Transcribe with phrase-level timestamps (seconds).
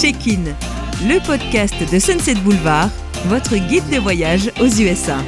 [0.00, 0.54] Check-in,
[1.08, 2.88] le podcast de Sunset Boulevard,
[3.26, 5.18] votre guide de voyage aux USA.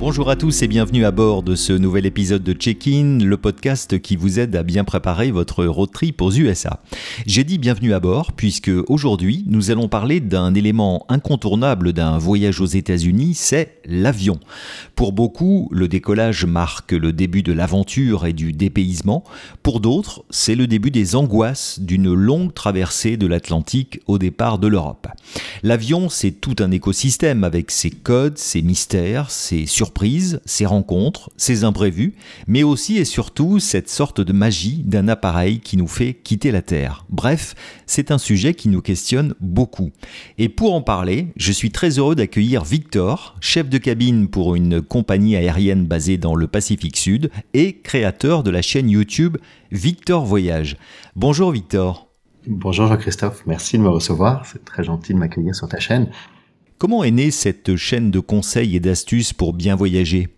[0.00, 4.00] Bonjour à tous et bienvenue à bord de ce nouvel épisode de Check-in, le podcast
[4.00, 6.80] qui vous aide à bien préparer votre road trip aux USA.
[7.26, 12.62] J'ai dit bienvenue à bord puisque aujourd'hui nous allons parler d'un élément incontournable d'un voyage
[12.62, 14.40] aux États-Unis, c'est l'avion.
[14.96, 19.22] Pour beaucoup, le décollage marque le début de l'aventure et du dépaysement.
[19.62, 24.66] Pour d'autres, c'est le début des angoisses d'une longue traversée de l'Atlantique au départ de
[24.66, 25.08] l'Europe.
[25.62, 29.89] L'avion, c'est tout un écosystème avec ses codes, ses mystères, ses surprises
[30.44, 32.14] ces rencontres, ces imprévus,
[32.46, 36.62] mais aussi et surtout cette sorte de magie d'un appareil qui nous fait quitter la
[36.62, 37.04] Terre.
[37.10, 37.54] Bref,
[37.86, 39.90] c'est un sujet qui nous questionne beaucoup.
[40.38, 44.80] Et pour en parler, je suis très heureux d'accueillir Victor, chef de cabine pour une
[44.80, 49.36] compagnie aérienne basée dans le Pacifique Sud et créateur de la chaîne YouTube
[49.70, 50.76] Victor Voyage.
[51.16, 52.08] Bonjour Victor.
[52.46, 56.10] Bonjour Jean-Christophe, merci de me recevoir, c'est très gentil de m'accueillir sur ta chaîne.
[56.80, 60.30] Comment est née cette chaîne de conseils et d'astuces pour bien voyager?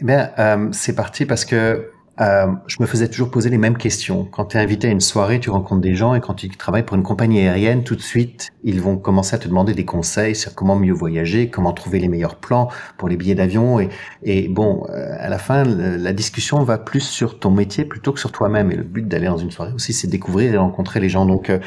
[0.00, 3.76] Eh bien, euh, c'est parti parce que euh, je me faisais toujours poser les mêmes
[3.76, 4.24] questions.
[4.24, 6.82] Quand tu es invité à une soirée, tu rencontres des gens et quand tu travailles
[6.82, 10.34] pour une compagnie aérienne, tout de suite, ils vont commencer à te demander des conseils
[10.34, 13.78] sur comment mieux voyager, comment trouver les meilleurs plans pour les billets d'avion.
[14.24, 18.18] Et, bon, euh, à la fin, la discussion va plus sur ton métier plutôt que
[18.18, 18.72] sur toi-même.
[18.72, 21.26] Et le but d'aller dans une soirée aussi, c'est découvrir et rencontrer les gens.
[21.26, 21.60] Donc, euh,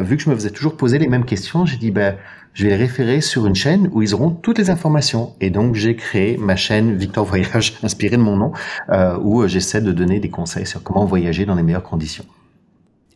[0.00, 2.16] vu que je me faisais toujours poser les mêmes questions, j'ai dit, ben,
[2.58, 5.32] je vais les référer sur une chaîne où ils auront toutes les informations.
[5.40, 8.50] Et donc, j'ai créé ma chaîne Victor Voyage, inspirée de mon nom,
[8.90, 12.24] euh, où j'essaie de donner des conseils sur comment voyager dans les meilleures conditions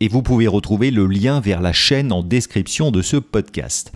[0.03, 3.92] et vous pouvez retrouver le lien vers la chaîne en description de ce podcast.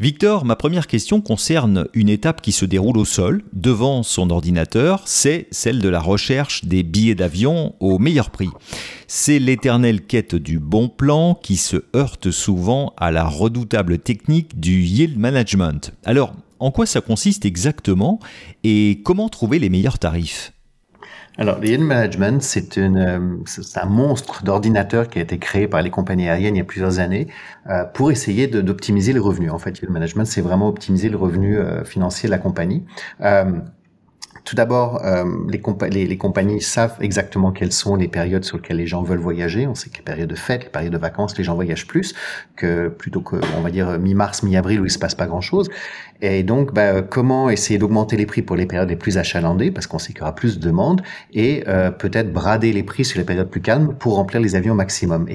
[0.00, 5.02] Victor, ma première question concerne une étape qui se déroule au sol, devant son ordinateur,
[5.04, 8.48] c'est celle de la recherche des billets d'avion au meilleur prix.
[9.06, 14.80] C'est l'éternelle quête du bon plan qui se heurte souvent à la redoutable technique du
[14.80, 15.92] yield management.
[16.06, 18.18] Alors, en quoi ça consiste exactement
[18.62, 20.53] et comment trouver les meilleurs tarifs?
[21.36, 23.38] Alors, le yield management, c'est euh,
[23.74, 27.00] un monstre d'ordinateur qui a été créé par les compagnies aériennes il y a plusieurs
[27.00, 27.26] années
[27.68, 29.50] euh, pour essayer d'optimiser les revenus.
[29.50, 32.84] En fait, yield management, c'est vraiment optimiser le revenu euh, financier de la compagnie.
[34.44, 38.86] Tout d'abord, euh, les, les, compagnies savent exactement quelles sont les périodes sur lesquelles les
[38.86, 39.66] gens veulent voyager.
[39.66, 42.14] On sait que les périodes de fête, les périodes de vacances, les gens voyagent plus
[42.54, 45.70] que plutôt que, on va dire, mi-mars, mi-avril où il se passe pas grand-chose.
[46.20, 49.86] Et donc, bah, comment essayer d'augmenter les prix pour les périodes les plus achalandées, parce
[49.86, 51.02] qu'on sait qu'il y aura plus de demandes,
[51.32, 54.72] et euh, peut-être brader les prix sur les périodes plus calmes pour remplir les avions
[54.72, 55.26] au maximum.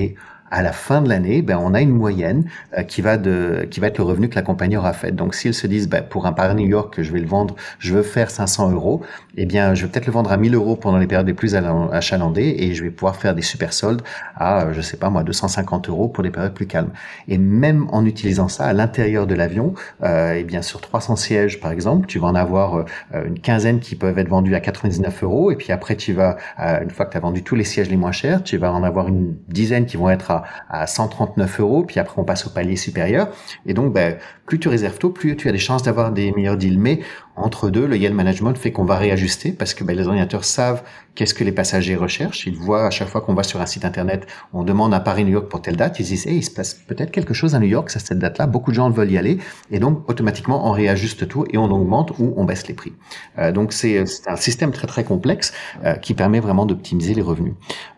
[0.52, 2.46] À la fin de l'année, ben, on a une moyenne
[2.78, 5.12] euh, qui va de qui va être le revenu que la compagnie aura fait.
[5.12, 7.94] Donc, s'ils se disent, ben, pour un Paris-New York que je vais le vendre, je
[7.94, 9.02] veux faire 500 euros,
[9.38, 11.56] eh bien, je vais peut-être le vendre à 1000 euros pendant les périodes les plus
[11.56, 14.02] achalandées et je vais pouvoir faire des super soldes
[14.36, 16.92] à, euh, je sais pas moi, 250 euros pour les périodes plus calmes.
[17.28, 19.74] Et même en utilisant ça à l'intérieur de l'avion,
[20.04, 22.84] euh, eh bien, sur 300 sièges, par exemple, tu vas en avoir euh,
[23.26, 26.90] une quinzaine qui peuvent être vendus à 99 euros et puis après, tu vas, une
[26.90, 29.08] fois que tu as vendu tous les sièges les moins chers, tu vas en avoir
[29.08, 30.39] une dizaine qui vont être à
[30.70, 33.30] à, 139 euros, puis après on passe au palier supérieur.
[33.66, 36.58] Et donc, ben, plus tu réserves tôt, plus tu as des chances d'avoir des meilleurs
[36.58, 36.80] deals.
[36.80, 37.00] Mais
[37.40, 40.84] entre deux, le yield management fait qu'on va réajuster parce que ben, les ordinateurs savent
[41.16, 42.46] qu'est-ce que les passagers recherchent.
[42.48, 45.32] Ils voient à chaque fois qu'on va sur un site internet, on demande à Paris-New
[45.32, 47.68] York pour telle date, ils disent, hey, il se passe peut-être quelque chose à New
[47.68, 49.38] York, c'est cette date-là, beaucoup de gens veulent y aller,
[49.70, 52.94] et donc automatiquement on réajuste tout et on augmente ou on baisse les prix.
[53.38, 57.54] Euh, donc c'est un système très très complexe euh, qui permet vraiment d'optimiser les revenus.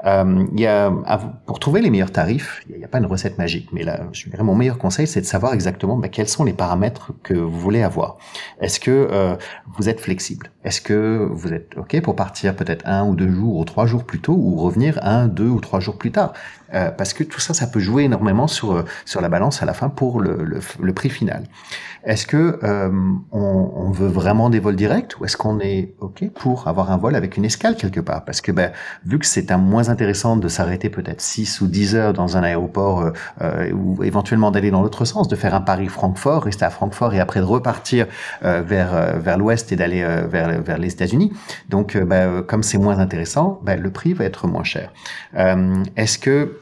[0.06, 0.92] Euh, y a,
[1.46, 4.30] pour trouver les meilleurs tarifs, il n'y a, pas une recette magique, mais là, je
[4.30, 7.60] dirais mon meilleur conseil, c'est de savoir exactement ben, quels sont les paramètres que vous
[7.60, 8.18] voulez avoir.
[8.62, 9.36] Est-ce que euh,
[9.78, 10.52] vous êtes flexible.
[10.64, 14.04] Est-ce que vous êtes OK pour partir peut-être un ou deux jours ou trois jours
[14.04, 16.34] plus tôt ou revenir un, deux ou trois jours plus tard?
[16.74, 19.66] Euh, Parce que tout ça, ça peut jouer énormément sur euh, sur la balance à
[19.66, 21.44] la fin pour le, le, prix final.
[22.04, 22.60] Est-ce que
[23.32, 27.16] on, veut vraiment des vols directs ou est-ce qu'on est ok pour avoir un vol
[27.16, 28.24] avec une escale quelque part?
[28.24, 28.72] Parce que ben,
[29.06, 32.44] vu que c'est un moins intéressant de s'arrêter peut-être 6 ou 10 heures dans un
[32.44, 33.12] aéroport
[33.74, 37.42] ou éventuellement d'aller dans l'autre sens, de faire un Paris-Francfort, rester à Francfort et après
[37.42, 38.08] de repartir
[38.42, 41.32] vers vers l'ouest et d'aller vers vers les États-Unis.
[41.70, 44.92] Donc ben, comme c'est moins intéressant, ben, le prix va être moins cher.
[45.96, 46.58] est-ce que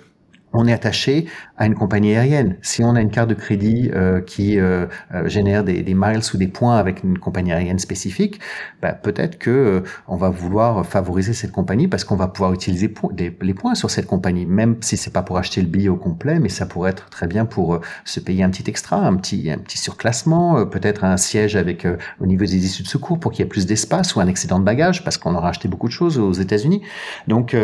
[0.54, 1.26] on est attaché
[1.58, 2.56] à une compagnie aérienne.
[2.62, 6.22] Si on a une carte de crédit euh, qui euh, euh, génère des, des, miles
[6.34, 8.40] ou des points avec une compagnie aérienne spécifique,
[8.82, 13.54] bah, peut-être que on va vouloir favoriser cette compagnie parce qu'on va pouvoir utiliser les
[13.54, 16.50] points sur cette compagnie, même si c'est pas pour acheter le billet au complet, mais
[16.50, 19.78] ça pourrait être très bien pour se payer un petit extra, un petit un petit
[19.78, 21.86] surclassement, peut-être un siège avec
[22.20, 24.60] au niveau des issues de secours pour qu'il y ait plus d'espace ou un excédent
[24.60, 26.82] de bagages parce qu'on aura acheté beaucoup de choses aux États-Unis.
[27.28, 27.56] Donc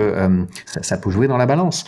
[0.66, 1.86] ça, ça, peut jouer dans la balance.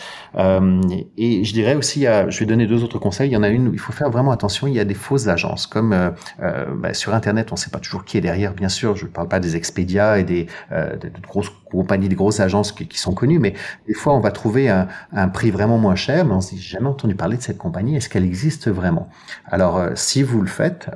[0.90, 3.30] Et, je dirais aussi, je vais donner deux autres conseils.
[3.30, 4.66] Il y en a une où il faut faire vraiment attention.
[4.66, 6.10] Il y a des fausses agences, comme euh,
[6.42, 8.52] euh, bah, sur Internet, on ne sait pas toujours qui est derrière.
[8.52, 12.40] Bien sûr, je ne parle pas des Expedia et des, euh, grosses compagnies, des grosses
[12.40, 13.54] agences qui, sont connues, mais
[13.86, 16.60] des fois, on va trouver un, un, prix vraiment moins cher, mais on se dit,
[16.60, 17.96] jamais entendu parler de cette compagnie.
[17.96, 19.08] Est-ce qu'elle existe vraiment?
[19.46, 20.90] Alors, si vous le faites,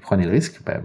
[0.00, 0.60] prenez le risque.
[0.64, 0.80] Bah,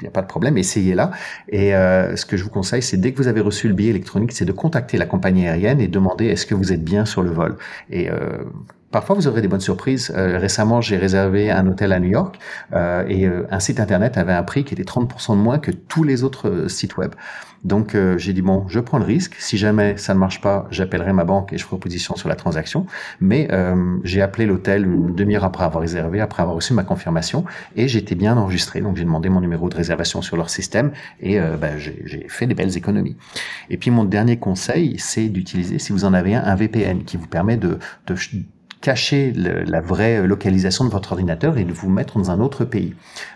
[0.00, 1.10] il n'y a pas de problème, essayez-la.
[1.48, 3.90] Et euh, ce que je vous conseille, c'est dès que vous avez reçu le billet
[3.90, 7.22] électronique, c'est de contacter la compagnie aérienne et demander est-ce que vous êtes bien sur
[7.22, 7.56] le vol.
[7.90, 8.44] Et euh,
[8.90, 10.12] Parfois, vous aurez des bonnes surprises.
[10.16, 12.38] Euh, récemment, j'ai réservé un hôtel à New York
[12.72, 15.70] euh, et euh, un site internet avait un prix qui était 30% de moins que
[15.70, 17.12] tous les autres euh, sites web.
[17.64, 19.34] Donc, euh, j'ai dit bon, je prends le risque.
[19.38, 22.36] Si jamais ça ne marche pas, j'appellerai ma banque et je ferai opposition sur la
[22.36, 22.86] transaction.
[23.20, 23.48] Mais
[24.04, 27.44] j'ai appelé l'hôtel une demi-heure après avoir réservé, après avoir reçu ma confirmation
[27.76, 28.80] et j'étais bien enregistré.
[28.80, 32.54] Donc, j'ai demandé mon numéro de réservation sur leur système et ben, j'ai fait des
[32.54, 33.16] belles économies.
[33.68, 37.16] Et puis, mon dernier conseil, c'est d'utiliser, si vous en avez un, un VPN qui
[37.16, 38.14] vous permet de, de
[38.80, 42.94] cacher la vraie localisation de votre ordinateur et de vous mettre dans un autre pays.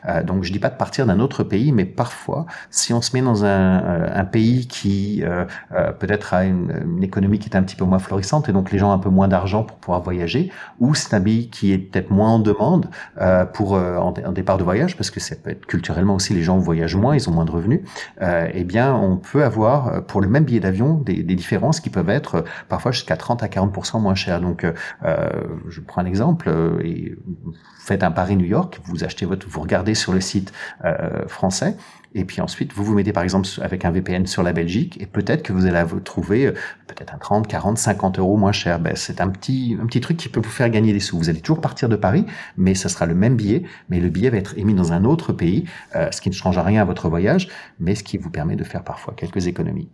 [0.08, 3.14] Euh, donc je dis pas de partir d'un autre pays, mais parfois, si on se
[3.14, 7.48] met dans un, euh, un pays qui euh, euh, peut-être a une, une, économie qui
[7.50, 9.64] est un petit peu moins florissante et donc les gens ont un peu moins d'argent
[9.64, 10.50] pour pouvoir voyager,
[10.80, 12.88] ou c'est un pays qui est peut-être moins en demande
[13.20, 16.58] euh, pour en, départ de voyage, parce que ça peut être culturellement aussi les gens
[16.58, 17.80] voyagent moins, ils ont moins de revenus.
[18.20, 22.08] eh bien, on peut avoir pour le même billet d'avion des, des, différences qui peuvent
[22.08, 24.40] être parfois jusqu'à 30 à 40 moins chères.
[24.40, 24.64] Donc
[25.04, 25.33] euh,
[25.68, 29.94] je prends un exemple, euh, vous faites un Paris-New York, vous achetez votre, vous regardez
[29.94, 30.52] sur le site
[30.84, 31.76] euh, français,
[32.14, 35.06] et puis ensuite, vous vous mettez par exemple avec un VPN sur la Belgique et
[35.06, 36.52] peut-être que vous allez trouver
[36.86, 38.78] peut-être un 30, 40, 50 euros moins cher.
[38.78, 41.18] Ben, c'est un petit, un petit truc qui peut vous faire gagner des sous.
[41.18, 42.24] Vous allez toujours partir de Paris,
[42.56, 45.32] mais ça sera le même billet, mais le billet va être émis dans un autre
[45.32, 47.48] pays, ce qui ne change rien à votre voyage,
[47.80, 49.88] mais ce qui vous permet de faire parfois quelques économies.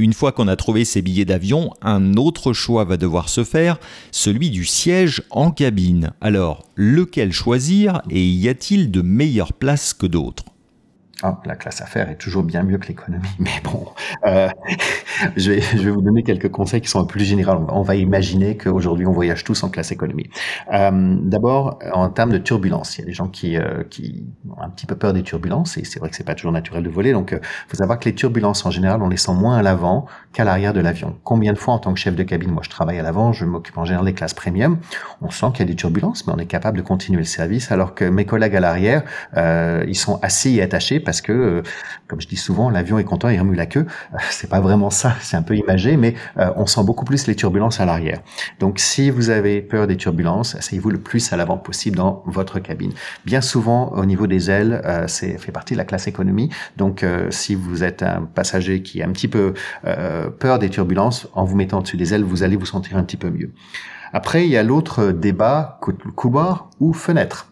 [0.00, 3.80] Une fois qu'on a trouvé ses billets d'avion, un autre choix va devoir se faire,
[4.12, 6.12] celui du siège en cabine.
[6.20, 10.44] Alors, lequel choisir et y a-t-il de meilleures places que d'autres?
[11.22, 13.86] Ah, la classe affaires est toujours bien mieux que l'économie, mais bon,
[14.26, 14.48] euh,
[15.36, 17.66] je, vais, je vais vous donner quelques conseils qui sont un peu plus généraux.
[17.70, 20.30] On va imaginer qu'aujourd'hui on voyage tous en classe économie.
[20.72, 24.62] Euh, D'abord, en termes de turbulence, il y a des gens qui, euh, qui ont
[24.62, 26.88] un petit peu peur des turbulences, et c'est vrai que c'est pas toujours naturel de
[26.88, 27.12] voler.
[27.12, 30.06] Donc, euh, faut savoir que les turbulences en général, on les sent moins à l'avant
[30.32, 31.16] qu'à l'arrière de l'avion.
[31.24, 33.44] Combien de fois en tant que chef de cabine, moi je travaille à l'avant, je
[33.44, 34.78] m'occupe en général des classes premium,
[35.20, 37.72] on sent qu'il y a des turbulences, mais on est capable de continuer le service,
[37.72, 39.02] alors que mes collègues à l'arrière,
[39.36, 41.62] euh, ils sont assis et attachés parce que, euh,
[42.06, 43.86] comme je dis souvent, l'avion est content, il remue la queue.
[44.12, 47.26] Euh, c'est pas vraiment ça, c'est un peu imagé, mais euh, on sent beaucoup plus
[47.26, 48.20] les turbulences à l'arrière.
[48.60, 52.58] Donc, si vous avez peur des turbulences, asseyez-vous le plus à l'avant possible dans votre
[52.58, 52.92] cabine.
[53.24, 56.50] Bien souvent, au niveau des ailes, c'est fait partie de la classe économie.
[56.76, 59.54] Donc, si vous êtes un passager qui a un petit peu
[60.38, 63.16] peur des turbulences, en vous mettant dessus des ailes, vous allez vous sentir un petit
[63.16, 63.52] peu mieux.
[64.12, 65.80] Après, il y a l'autre débat,
[66.16, 67.47] couloir ou fenêtre.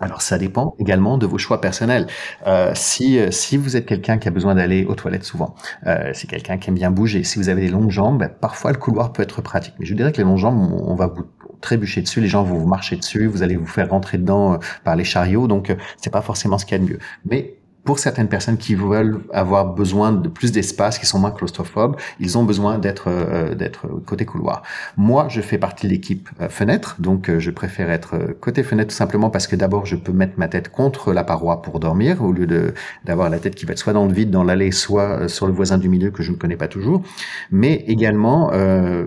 [0.00, 2.06] Alors ça dépend également de vos choix personnels.
[2.46, 5.54] Euh, si euh, si vous êtes quelqu'un qui a besoin d'aller aux toilettes souvent,
[5.86, 8.72] euh, si quelqu'un qui aime bien bouger, si vous avez des longues jambes, ben, parfois
[8.72, 9.74] le couloir peut être pratique.
[9.78, 11.24] Mais je dirais que les longues jambes, on, va vous
[11.60, 14.58] trébucher dessus, les gens vont vous marcher dessus, vous allez vous faire rentrer dedans euh,
[14.84, 16.98] par les chariots, donc c'est pas forcément ce qu'il y a de mieux.
[17.26, 21.96] Mais pour certaines personnes qui veulent avoir besoin de plus d'espace, qui sont moins claustrophobes,
[22.18, 24.62] ils ont besoin d'être euh, d'être côté couloir.
[24.96, 28.90] Moi, je fais partie de l'équipe euh, fenêtre, donc euh, je préfère être côté fenêtre
[28.90, 32.22] tout simplement parce que d'abord, je peux mettre ma tête contre la paroi pour dormir
[32.22, 32.74] au lieu de
[33.04, 35.52] d'avoir la tête qui va être soit dans le vide, dans l'allée, soit sur le
[35.52, 37.02] voisin du milieu que je ne connais pas toujours.
[37.50, 38.50] Mais également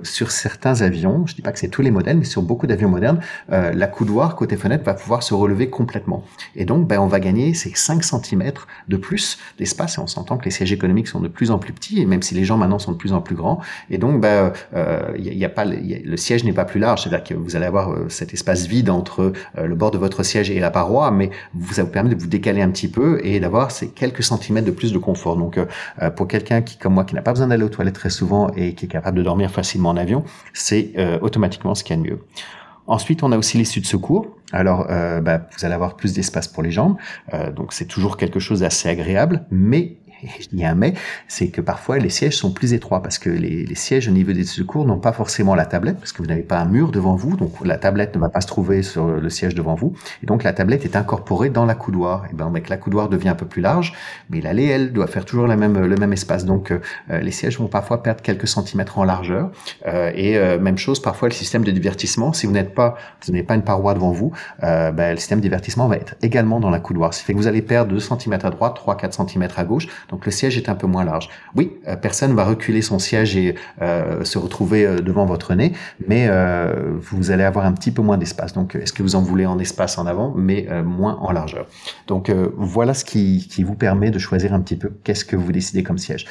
[0.04, 2.90] sur certains avions, je dis pas que c'est tous les modèles, mais sur beaucoup d'avions
[2.90, 3.20] modernes,
[3.50, 6.24] la couloir côté fenêtre va pouvoir se relever complètement.
[6.56, 8.04] Et donc, ben, on va gagner ces 5
[8.88, 11.74] de plus d'espace et on s'entend que les sièges économiques sont de plus en plus
[11.74, 13.60] petits et même si les gens maintenant sont de plus en plus grands.
[13.90, 17.04] Et donc bah, euh, il y, a, pas le siège n'est pas plus large.
[17.04, 20.24] C'est-à-dire que vous allez avoir euh, cet espace vide entre euh, le bord de votre
[20.24, 23.20] siège et la paroi mais vous, ça vous permet de vous décaler un petit peu
[23.24, 25.38] et d'avoir ces quelques centimètres de plus de confort.
[25.38, 25.60] Donc
[26.16, 28.74] pour quelqu'un qui comme moi qui n'a pas besoin d'aller aux toilettes très souvent et
[28.74, 32.10] qui est capable de dormir facilement en avion c'est automatiquement ce qu'il y a de
[32.10, 32.20] mieux
[32.94, 34.28] Ensuite, on a aussi l'issue de secours.
[34.52, 36.96] Alors, euh, bah, vous allez avoir plus d'espace pour les jambes,
[37.34, 39.98] euh, donc c'est toujours quelque chose d'assez agréable, mais
[40.52, 40.94] il y a un mais,
[41.28, 44.44] c'est que parfois les sièges sont plus étroits parce que les, sièges au niveau des
[44.44, 47.36] secours n'ont pas forcément la tablette parce que vous n'avez pas un mur devant vous,
[47.36, 50.44] donc la tablette ne va pas se trouver sur le siège devant vous, et donc
[50.44, 52.26] la tablette est incorporée dans la coudoir.
[52.32, 53.94] Et ben, mec, la coudoir devient un peu plus large,
[54.30, 56.46] mais l'allée, elle, doit faire toujours la même, le même espace.
[56.46, 59.52] Donc euh, les sièges vont parfois perdre quelques centimètres en largeur.
[59.88, 63.32] Euh, et euh, même chose, parfois le système de divertissement, si vous n'êtes pas, vous
[63.32, 66.70] n'avez pas une paroi devant vous, ben, le système de divertissement va être également dans
[66.70, 67.14] la coudoir.
[67.14, 69.88] Ce qui fait que vous allez perdre 2 cm à droite, 3-4 cm à gauche.
[70.14, 71.28] Donc le siège est un peu moins large.
[71.56, 71.72] Oui,
[72.04, 75.74] personne va reculer son siège et se retrouver devant votre nez,
[76.08, 76.30] mais
[77.00, 78.54] vous allez avoir un petit peu moins d'espace.
[78.54, 81.66] Donc est-ce que vous en voulez en espace en avant, mais moins en largeur?
[82.06, 85.52] Donc voilà ce qui, qui vous permet de choisir un petit peu qu'est-ce que vous
[85.52, 86.28] décidez comme siège.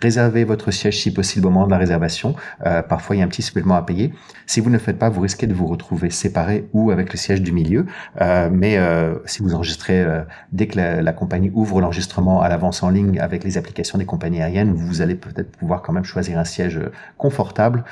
[0.00, 2.34] Réservez votre siège si possible au moment de la réservation.
[2.64, 4.12] Euh, parfois, il y a un petit supplément à payer.
[4.46, 7.18] Si vous ne le faites pas, vous risquez de vous retrouver séparé ou avec le
[7.18, 7.86] siège du milieu.
[8.20, 10.04] Euh, mais euh, si vous enregistrez
[10.52, 14.06] dès que la, la compagnie ouvre l'enregistrement à l'avance en ligne avec les applications des
[14.06, 16.80] compagnies aériennes, vous allez peut-être pouvoir quand même choisir un siège
[17.18, 17.84] confortable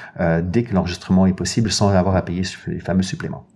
[0.42, 3.46] dès que l'enregistrement est possible sans avoir à payer les fameux suppléments.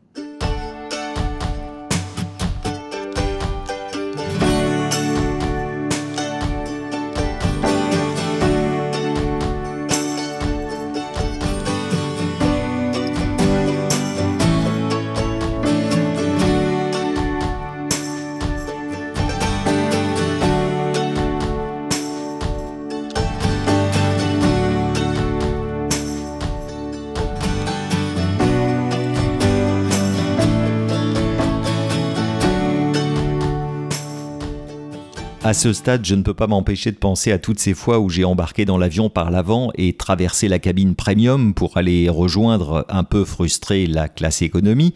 [35.53, 38.09] À ce stade, je ne peux pas m'empêcher de penser à toutes ces fois où
[38.09, 43.05] j'ai embarqué dans l'avion par l'avant et traversé la cabine premium pour aller rejoindre un
[43.05, 44.95] peu frustré la classe économie.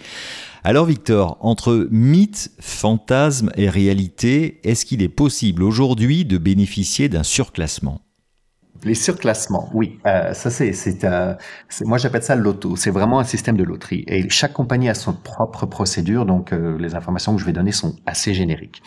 [0.64, 7.22] Alors Victor, entre mythe, fantasme et réalité, est-ce qu'il est possible aujourd'hui de bénéficier d'un
[7.22, 8.00] surclassement?
[8.82, 11.34] Les surclassements, oui, euh, ça c'est, c'est, euh,
[11.82, 12.76] moi j'appelle ça le loto.
[12.76, 16.78] C'est vraiment un système de loterie et chaque compagnie a son propre procédure, donc euh,
[16.78, 18.80] les informations que je vais donner sont assez génériques.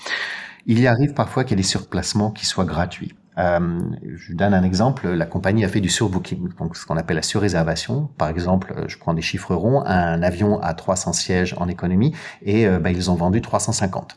[0.71, 3.15] Il y arrive parfois qu'il y ait des surplacements qui soient gratuits.
[3.39, 3.79] Euh,
[4.15, 7.23] je donne un exemple, la compagnie a fait du surbooking, donc ce qu'on appelle la
[7.23, 8.07] surréservation.
[8.19, 12.67] Par exemple, je prends des chiffres ronds, un avion à 300 sièges en économie et
[12.67, 14.15] euh, ben, ils ont vendu 350.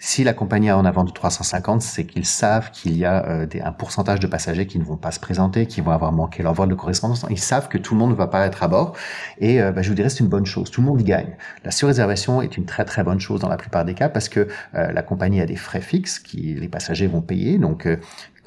[0.00, 3.46] Si la compagnie a en avant de 350, c'est qu'ils savent qu'il y a euh,
[3.64, 6.54] un pourcentage de passagers qui ne vont pas se présenter, qui vont avoir manqué leur
[6.54, 7.26] vol de correspondance.
[7.30, 8.94] Ils savent que tout le monde ne va pas être à bord.
[9.38, 10.70] Et euh, bah, je vous dirais, c'est une bonne chose.
[10.70, 11.36] Tout le monde y gagne.
[11.64, 14.46] La surréservation est une très très bonne chose dans la plupart des cas parce que
[14.76, 17.58] euh, la compagnie a des frais fixes qui les passagers vont payer.
[17.58, 17.88] Donc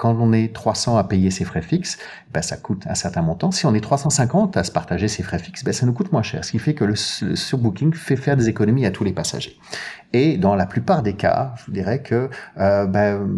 [0.02, 1.96] quand on est 300 à payer ses frais fixes,
[2.34, 3.52] ben, ça coûte un certain montant.
[3.52, 6.24] Si on est 350 à se partager ses frais fixes, ben, ça nous coûte moins
[6.24, 6.44] cher.
[6.44, 9.56] Ce qui fait que le, surbooking fait faire des économies à tous les passagers.
[10.12, 12.28] Et dans la plupart des cas, je vous dirais que
[12.58, 13.28] euh, ben,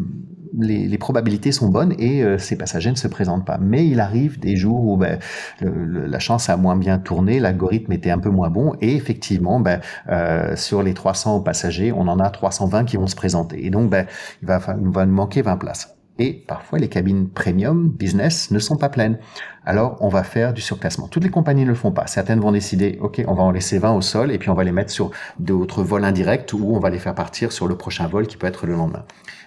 [0.58, 3.58] les, les, probabilités sont bonnes et euh, ces passagers ne se présentent pas.
[3.60, 5.18] Mais il arrive des jours où ben,
[5.60, 9.80] la chance a moins bien tourné, l'algorithme était un peu moins bon et effectivement, ben,
[10.08, 13.66] euh, sur les 300 passagers, on en a 320 qui vont se présenter.
[13.66, 14.06] Et donc, ben,
[14.40, 15.94] il va, il va nous manquer 20 places.
[16.18, 19.18] Et parfois, les cabines premium, business, ne sont pas pleines.
[19.66, 21.08] Alors, on va faire du surclassement.
[21.08, 22.06] Toutes les compagnies ne le font pas.
[22.06, 24.62] Certaines vont décider, OK, on va en laisser 20 au sol et puis on va
[24.62, 28.06] les mettre sur d'autres vols indirects ou on va les faire partir sur le prochain
[28.06, 29.04] vol qui peut être le lendemain.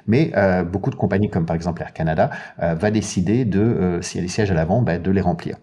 [0.07, 2.31] Mais euh, beaucoup de compagnies, comme par exemple Air Canada,
[2.61, 5.21] euh, va décider de, euh, s'il y a des sièges à l'avant, ben, de les
[5.21, 5.57] remplir.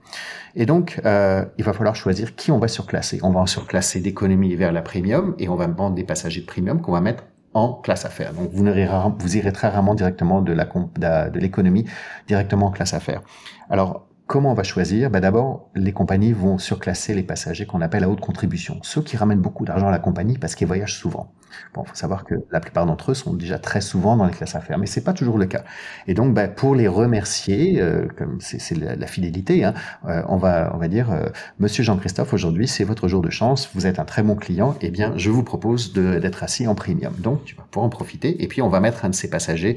[0.56, 3.18] Et donc, euh, il va falloir choisir qui on va surclasser.
[3.23, 6.46] On va en surclasser d'économie vers la premium et on va vendre des passagers de
[6.46, 8.32] premium qu'on va mettre en classe affaires.
[8.34, 11.84] Donc vous, irez, vous irez très rarement directement de la de l'économie
[12.26, 13.23] directement en classe affaires.
[13.70, 15.11] Alors Comment on va choisir?
[15.11, 19.19] Ben D'abord, les compagnies vont surclasser les passagers qu'on appelle à haute contribution, ceux qui
[19.19, 21.31] ramènent beaucoup d'argent à la compagnie parce qu'ils voyagent souvent.
[21.75, 24.33] Bon, il faut savoir que la plupart d'entre eux sont déjà très souvent dans les
[24.33, 25.62] classes affaires, mais c'est pas toujours le cas.
[26.07, 29.75] Et donc, ben, pour les remercier, euh, comme c'est la, fidélité, hein,
[30.09, 31.26] euh, on va on va dire, euh,
[31.59, 34.90] Monsieur Jean-Christophe, aujourd'hui c'est votre jour de chance, vous êtes un très bon client, eh
[34.90, 37.12] bien, je vous propose d'être assis en premium.
[37.19, 39.76] Donc, tu vas pouvoir en profiter, et puis on va mettre un de ces passagers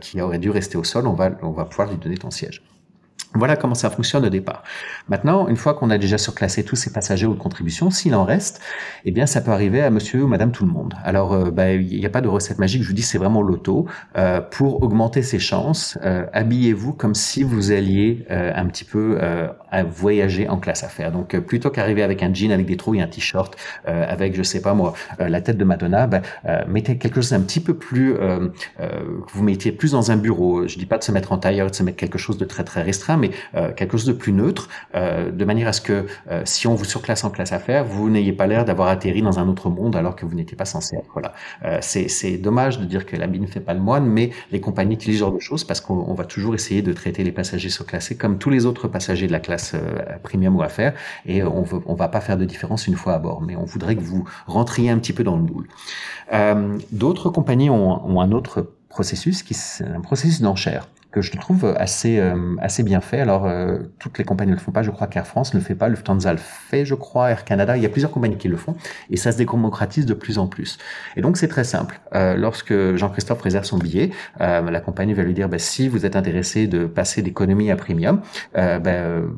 [0.00, 2.62] qui aurait dû rester au sol, on va on va pouvoir lui donner ton siège.
[3.34, 4.62] Voilà comment ça fonctionne au départ.
[5.08, 8.24] Maintenant, une fois qu'on a déjà surclassé tous ces passagers ou de contribution, s'il en
[8.24, 8.60] reste,
[9.06, 10.94] eh bien, ça peut arriver à monsieur ou madame tout le monde.
[11.02, 13.40] Alors, euh, bah, il n'y a pas de recette magique, je vous dis, c'est vraiment
[13.40, 13.86] l'auto.
[14.18, 19.18] Euh, pour augmenter ses chances, euh, habillez-vous comme si vous alliez un petit peu
[19.88, 21.12] voyager en classe affaires.
[21.12, 24.60] Donc, plutôt qu'arriver avec un jean, avec des trous et un t-shirt, avec, je sais
[24.60, 26.20] pas moi, la tête de Madonna, bah,
[26.68, 28.14] mettez quelque chose d'un petit peu plus,
[29.32, 30.66] vous mettiez plus dans un bureau.
[30.66, 32.64] Je dis pas de se mettre en tailleur, de se mettre quelque chose de très
[32.64, 33.30] très restreint, mais
[33.76, 36.06] quelque chose de plus neutre, de manière à ce que
[36.44, 39.48] si on vous surclasse en classe affaires, vous n'ayez pas l'air d'avoir atterri dans un
[39.48, 41.32] autre monde alors que vous n'étiez pas censé être là.
[41.80, 45.18] c'est dommage de dire que l'habit ne fait pas le moine, mais les compagnies utilisent
[45.18, 48.38] ce genre de choses parce qu'on va toujours essayer de traiter les passagers surclassés comme
[48.38, 49.74] tous les autres passagers de la classe
[50.22, 50.94] premium ou affaires,
[51.26, 53.64] et on veut, on va pas faire de différence une fois à bord, mais on
[53.64, 55.68] voudrait que vous rentriez un petit peu dans le moule.
[56.32, 61.30] Euh, D'autres compagnies ont, ont, un autre processus, qui est un processus d'enchère que je
[61.32, 63.20] trouve assez euh, assez bien fait.
[63.20, 65.64] Alors euh, toutes les compagnies ne le font pas, je crois qu'Air France ne le
[65.64, 68.48] fait pas, Lufthansa le fait, je crois, Air Canada, il y a plusieurs compagnies qui
[68.48, 68.74] le font
[69.10, 70.78] et ça se démocratise de plus en plus.
[71.16, 72.00] Et donc c'est très simple.
[72.14, 76.16] Euh, lorsque Jean-Christophe réserve son billet, la compagnie va lui dire bah, si vous êtes
[76.16, 78.22] intéressé de passer d'économie à premium,
[78.54, 79.28] ben,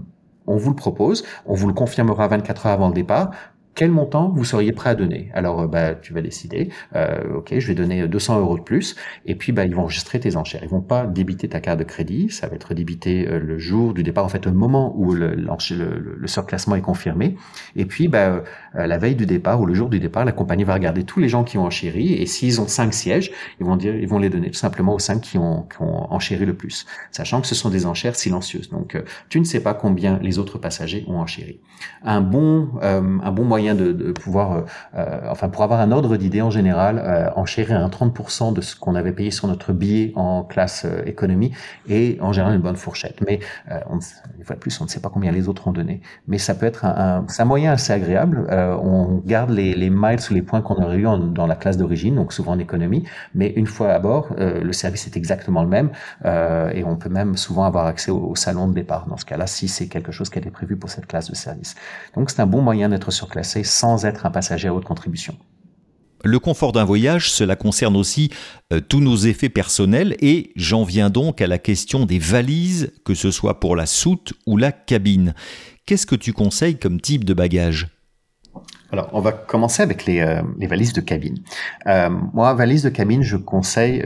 [0.46, 3.32] on vous le propose, on vous le confirmera 24 heures avant le départ
[3.74, 5.30] quel montant vous seriez prêt à donner?
[5.34, 6.70] Alors, euh, bah, tu vas décider.
[6.94, 8.94] Euh, ok, je vais donner 200 euros de plus.
[9.26, 10.60] Et puis, bah, ils vont enregistrer tes enchères.
[10.62, 12.30] Ils vont pas débiter ta carte de crédit.
[12.30, 15.34] Ça va être débité euh, le jour du départ, en fait, au moment où le,
[15.34, 17.36] le, le, surclassement est confirmé.
[17.74, 18.44] Et puis, bah,
[18.76, 21.18] euh, la veille du départ ou le jour du départ, la compagnie va regarder tous
[21.18, 22.12] les gens qui ont enchéri.
[22.14, 25.00] Et s'ils ont cinq sièges, ils vont dire, ils vont les donner tout simplement aux
[25.00, 28.70] cinq qui ont, qui ont enchéri le plus, sachant que ce sont des enchères silencieuses.
[28.70, 28.96] Donc,
[29.28, 31.60] tu ne sais pas combien les autres passagers ont enchéri.
[32.02, 34.60] Un bon, un bon moyen de, de pouvoir, euh,
[34.96, 38.76] euh, enfin pour avoir un ordre d'idée en général, euh, enchérir un 30% de ce
[38.76, 41.52] qu'on avait payé sur notre billet en classe économie
[41.88, 43.22] et en général une bonne fourchette.
[43.26, 43.40] Mais
[43.88, 43.98] on,
[44.38, 46.02] une fois de plus, on ne sait pas combien les autres ont donné.
[46.28, 48.46] Mais ça peut être un, un, un moyen assez agréable.
[48.50, 52.16] on garde les, les miles ou les points qu'on aurait eu dans la classe d'origine,
[52.16, 53.04] donc souvent en économie.
[53.34, 55.90] Mais une fois à bord, le service est exactement le même
[56.74, 59.06] et on peut même souvent avoir accès au, salon de départ.
[59.06, 61.74] Dans ce cas-là, si c'est quelque chose qui été prévu pour cette classe de service.
[62.14, 65.36] Donc c'est un bon moyen d'être surclassé sans être un passager à haute contribution.
[66.24, 68.30] Le confort d'un voyage, cela concerne aussi
[68.72, 73.14] euh, tous nos effets personnels et j'en viens donc à la question des valises, que
[73.14, 75.34] ce soit pour la soute ou la cabine.
[75.84, 77.93] Qu'est-ce que tu conseilles comme type de bagage
[78.94, 81.38] alors, on va commencer avec les, euh, les valises de cabine.
[81.88, 84.00] Euh, moi, valise de cabine, je conseille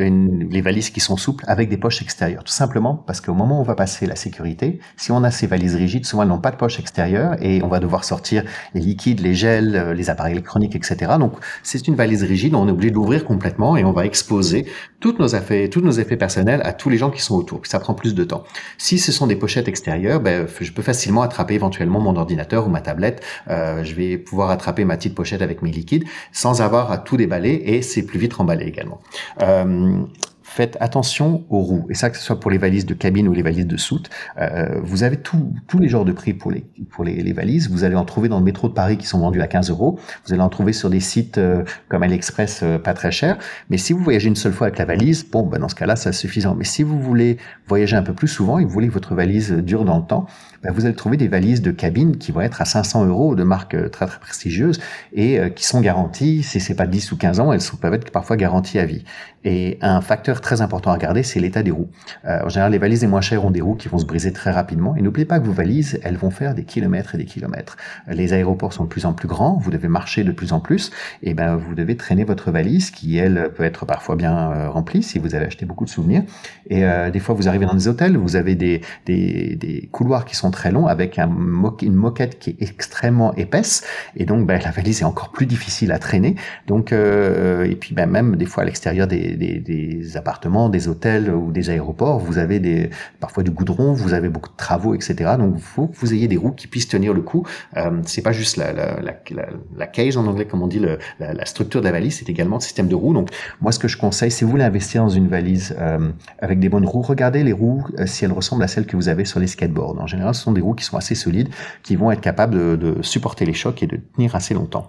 [0.51, 2.43] les valises qui sont souples avec des poches extérieures.
[2.43, 5.47] Tout simplement parce qu'au moment où on va passer la sécurité, si on a ces
[5.47, 8.81] valises rigides, souvent elles n'ont pas de poche extérieure et on va devoir sortir les
[8.81, 11.13] liquides, les gels, euh, les appareils électroniques, etc.
[11.21, 14.65] Donc, c'est une valise rigide, on est obligé de l'ouvrir complètement et on va exposer
[15.01, 17.61] toutes nos affaires, tous nos effets personnels à tous les gens qui sont autour.
[17.65, 18.45] Ça prend plus de temps.
[18.79, 22.71] Si ce sont des pochettes extérieures, ben, je peux facilement attraper éventuellement mon ordinateur ou
[22.71, 23.23] ma tablette.
[23.51, 27.17] Euh, je vais pouvoir attraper ma petite pochette avec mes liquides sans avoir à tout
[27.17, 29.01] déballer et c'est plus vite remballé également.
[29.43, 30.05] Euh,
[30.49, 31.87] faites attention aux roues.
[31.91, 34.09] Et ça, que ce soit pour les valises de cabine ou les valises de soute,
[34.41, 37.71] euh, vous avez tous les genres de prix pour les, pour les, valises.
[37.71, 40.01] Vous allez en trouver dans le métro de Paris qui sont vendus à 15 euros.
[40.27, 43.39] Vous allez en trouver sur des sites euh, comme AliExpress euh, pas très cher.
[43.69, 45.97] Mais si vous voyagez une seule fois avec la valise, bon, ben dans ce cas-là,
[45.97, 46.55] c'est suffisant.
[46.57, 49.53] Mais si vous voulez voyager un peu plus souvent et vous voulez que votre valise
[49.53, 50.27] dure dans le temps,
[50.63, 53.45] ben vous allez trouver des valises de cabine qui vont être à 500 euros de
[53.45, 54.81] marques euh, très très prestigieuses
[55.13, 58.11] et euh, qui sont garanties, si c'est pas 10 ou 15 ans, elles peuvent être
[58.11, 59.05] parfois garanties à vie.
[59.45, 61.89] Et un facteur très important à regarder, c'est l'état des roues.
[62.25, 64.33] Euh, en général, les valises les moins chères ont des roues qui vont se briser
[64.33, 64.97] très rapidement.
[64.97, 67.77] Et n'oubliez pas que vos valises, elles vont faire des kilomètres et des kilomètres.
[68.09, 70.91] Les aéroports sont de plus en plus grands, vous devez marcher de plus en plus,
[71.23, 75.19] et ben vous devez traîner votre valise qui, elle, peut être parfois bien remplie si
[75.19, 76.25] vous avez acheté beaucoup de souvenirs.
[76.69, 80.35] Et des fois, vous arrivez dans des hôtels, vous avez des, des, des couloirs qui
[80.35, 83.85] sont très longs avec une moquette qui est extrêmement épaisse,
[84.17, 86.37] et donc ben, la valise est encore plus difficile à traîner.
[86.67, 91.53] Donc, euh, et puis ben, même des fois à l'extérieur des, appartements, des hôtels ou
[91.53, 95.33] des aéroports, vous avez parfois du goudron, vous avez beaucoup de travaux, etc.
[95.39, 97.47] Donc il faut que vous ayez des roues qui puissent tenir le coup.
[97.77, 100.81] Euh, c'est pas juste la, cage en anglais, comme on dit,
[101.19, 103.15] la, structure de la valise, c'est également le système de roues.
[103.15, 103.31] Donc
[103.61, 106.69] moi, ce que je conseille, si vous voulez investir dans une valise euh, avec des
[106.69, 109.41] bonnes roues, regardez les roues euh, si elles ressemblent à celles que vous avez sur
[109.41, 109.99] les skateboards.
[109.99, 111.51] En général, ce sont des roues qui sont assez solides,
[111.83, 114.89] qui vont être capables de, supporter les chocs et de tenir assez longtemps.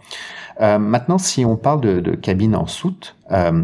[0.61, 3.63] Euh, maintenant, si on parle de, de cabine en soute, euh,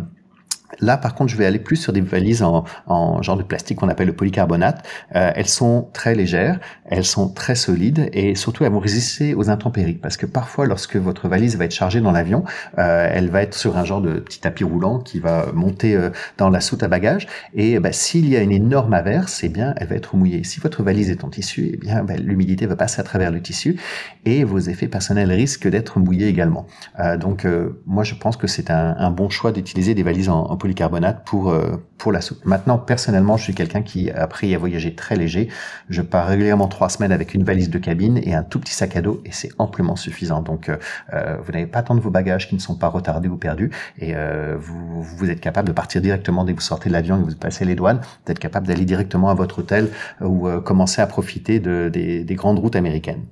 [0.80, 3.80] Là, par contre, je vais aller plus sur des valises en, en genre de plastique
[3.80, 4.86] qu'on appelle le polycarbonate.
[5.16, 9.50] Euh, elles sont très légères, elles sont très solides et surtout elles vont résister aux
[9.50, 12.44] intempéries parce que parfois, lorsque votre valise va être chargée dans l'avion,
[12.78, 16.10] euh, elle va être sur un genre de petit tapis roulant qui va monter euh,
[16.38, 19.74] dans la soute à bagages et bah, s'il y a une énorme averse, eh bien,
[19.78, 20.44] elle va être mouillée.
[20.44, 23.42] Si votre valise est en tissu, eh bien, bah, l'humidité va passer à travers le
[23.42, 23.80] tissu
[24.26, 26.68] et vos effets personnels risquent d'être mouillés également.
[27.00, 30.30] Euh, donc, euh, moi, je pense que c'est un, un, bon choix d'utiliser des valises
[30.30, 32.44] en, en polycarbonate pour euh, pour la soupe.
[32.44, 35.48] Maintenant, personnellement, je suis quelqu'un qui, après y a voyagé très léger,
[35.90, 38.96] je pars régulièrement trois semaines avec une valise de cabine et un tout petit sac
[38.96, 40.42] à dos, et c'est amplement suffisant.
[40.42, 43.38] Donc, euh, vous n'avez pas tant de vos bagages qui ne sont pas retardés ou
[43.38, 44.14] perdus, et
[44.58, 47.30] vous, vous êtes capable de partir directement dès que vous sortez de l'avion et que
[47.30, 49.90] vous passez les douanes, d'être capable d'aller directement à votre hôtel
[50.22, 53.24] ou commencer à profiter de, des, des grandes routes américaines.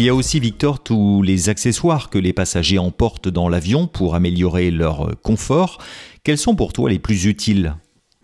[0.00, 4.14] Il y a aussi, Victor, tous les accessoires que les passagers emportent dans l'avion pour
[4.14, 5.76] améliorer leur confort.
[6.24, 7.76] Quels sont pour toi les plus utiles?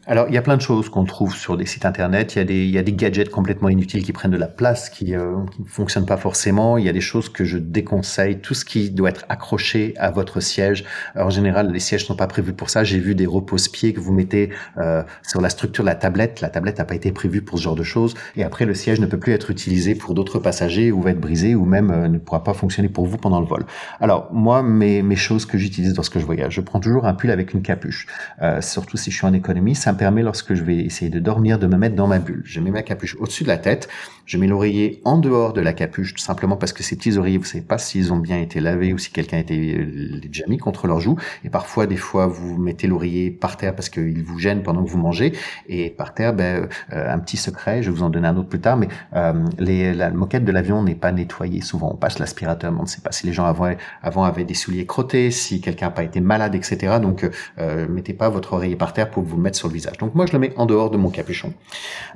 [0.08, 2.36] Alors, il y a plein de choses qu'on trouve sur des sites internet.
[2.36, 4.46] Il y, a des, il y a des gadgets complètement inutiles qui prennent de la
[4.46, 6.78] place, qui, euh, qui ne fonctionnent pas forcément.
[6.78, 8.38] Il y a des choses que je déconseille.
[8.40, 10.84] Tout ce qui doit être accroché à votre siège.
[11.16, 12.84] En général, les sièges sont pas prévus pour ça.
[12.84, 16.40] J'ai vu des repose-pieds que vous mettez euh, sur la structure de la tablette.
[16.40, 18.14] La tablette n'a pas été prévue pour ce genre de choses.
[18.36, 21.20] Et après, le siège ne peut plus être utilisé pour d'autres passagers ou va être
[21.20, 23.66] brisé ou même euh, ne pourra pas fonctionner pour vous pendant le vol.
[24.00, 27.32] Alors, moi, mes, mes choses que j'utilise lorsque je voyage, je prends toujours un pull
[27.32, 28.06] avec une capuche.
[28.40, 31.66] Euh, surtout si je suis en économie, permet lorsque je vais essayer de dormir de
[31.66, 32.42] me mettre dans ma bulle.
[32.44, 33.88] Je mets ma capuche au-dessus de la tête,
[34.26, 37.38] je mets l'oreiller en dehors de la capuche, tout simplement parce que ces petits oreillers,
[37.38, 40.44] vous savez pas s'ils ont bien été lavés ou si quelqu'un a été euh, déjà
[40.48, 41.16] mis contre leur joue.
[41.44, 44.90] Et parfois, des fois, vous mettez l'oreiller par terre parce qu'il vous gêne pendant que
[44.90, 45.32] vous mangez.
[45.68, 48.48] Et par terre, ben, euh, un petit secret, je vais vous en donner un autre
[48.48, 51.60] plus tard, mais euh, la moquette de l'avion n'est pas nettoyée.
[51.60, 54.86] Souvent, on passe l'aspirateur, on ne sait pas si les gens avant, avaient des souliers
[54.86, 56.98] crottés, si quelqu'un n'a pas été malade, etc.
[57.00, 57.28] Donc,
[57.58, 59.85] euh, mettez pas votre oreiller par terre pour vous mettre sur le visage.
[59.98, 61.52] Donc, moi, je le mets en dehors de mon capuchon.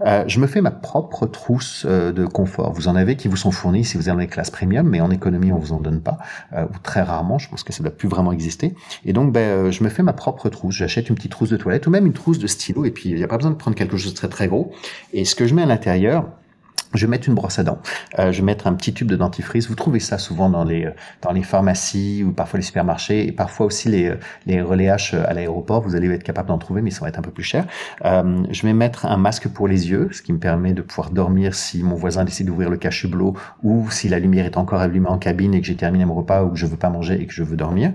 [0.06, 2.72] Euh, je me fais ma propre trousse euh, de confort.
[2.72, 5.00] Vous en avez qui vous sont fournis si vous êtes dans les classes premium, mais
[5.00, 6.18] en économie, on vous en donne pas,
[6.52, 7.38] euh, ou très rarement.
[7.38, 8.74] Je pense que ça ne doit plus vraiment exister.
[9.04, 10.74] Et donc, ben, je me fais ma propre trousse.
[10.74, 12.85] J'achète une petite trousse de toilette ou même une trousse de stylo.
[12.85, 14.72] Et puis, il n'y a pas besoin de prendre quelque chose de très très gros.
[15.12, 16.26] Et ce que je mets à l'intérieur,
[16.94, 17.79] je vais mettre une brosse à dents.
[18.18, 19.68] Euh, je vais mettre un petit tube de dentifrice.
[19.68, 20.90] Vous trouvez ça souvent dans les euh,
[21.22, 25.14] dans les pharmacies ou parfois les supermarchés et parfois aussi les euh, les relais H
[25.14, 25.83] à l'aéroport.
[25.83, 27.66] Vous allez être capable d'en trouver, mais ça va être un peu plus cher.
[28.05, 31.11] Euh, je vais mettre un masque pour les yeux, ce qui me permet de pouvoir
[31.11, 35.09] dormir si mon voisin décide d'ouvrir le cache-hublot ou si la lumière est encore allumée
[35.09, 37.26] en cabine et que j'ai terminé mon repas ou que je veux pas manger et
[37.26, 37.92] que je veux dormir.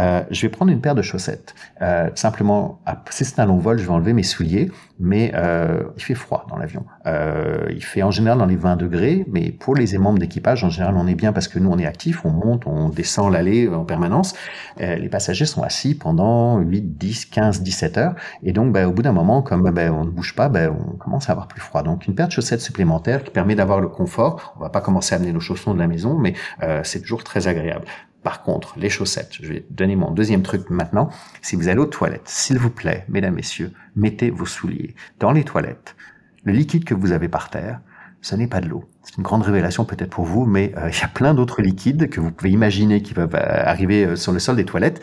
[0.00, 1.54] Euh, je vais prendre une paire de chaussettes.
[1.80, 4.70] Euh, simplement, si c'est un long vol, je vais enlever mes souliers,
[5.02, 6.84] mais euh, il fait froid dans l'avion.
[7.06, 10.70] Euh, il fait en général dans les 20 degrés, mais pour les membres d'équipage, en
[10.70, 13.68] général, on est bien parce que nous, on est actifs, on monte, on descend l'allée
[13.68, 14.34] en permanence.
[14.80, 18.92] Euh, les passagers sont assis pendant 8, 10, 15, 17 heures, et donc, bah, au
[18.92, 21.60] bout d'un moment, comme bah, on ne bouge pas, bah, on commence à avoir plus
[21.60, 21.82] froid.
[21.82, 24.54] Donc, une paire de chaussettes supplémentaires qui permet d'avoir le confort.
[24.56, 27.24] On va pas commencer à amener nos chaussons de la maison, mais euh, c'est toujours
[27.24, 27.86] très agréable.
[28.22, 31.10] Par contre, les chaussettes, je vais donner mon deuxième truc maintenant.
[31.40, 35.44] Si vous allez aux toilettes, s'il vous plaît, mesdames, messieurs, mettez vos souliers dans les
[35.44, 35.96] toilettes.
[36.44, 37.80] Le liquide que vous avez par terre,
[38.20, 38.84] ce n'est pas de l'eau.
[39.02, 42.08] C'est une grande révélation peut-être pour vous, mais euh, il y a plein d'autres liquides
[42.08, 45.02] que vous pouvez imaginer qui peuvent euh, arriver euh, sur le sol des toilettes.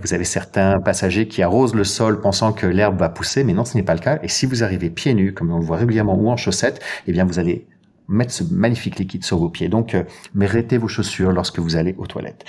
[0.00, 3.64] vous avez certains passagers qui arrosent le sol pensant que l'herbe va pousser, mais non,
[3.64, 4.20] ce n'est pas le cas.
[4.22, 7.12] Et si vous arrivez pieds nus, comme on le voit régulièrement, ou en chaussettes, eh
[7.12, 7.66] bien vous allez
[8.12, 9.68] mettre ce magnifique liquide sur vos pieds.
[9.68, 12.44] Donc, euh, méritez vos chaussures lorsque vous allez aux toilettes.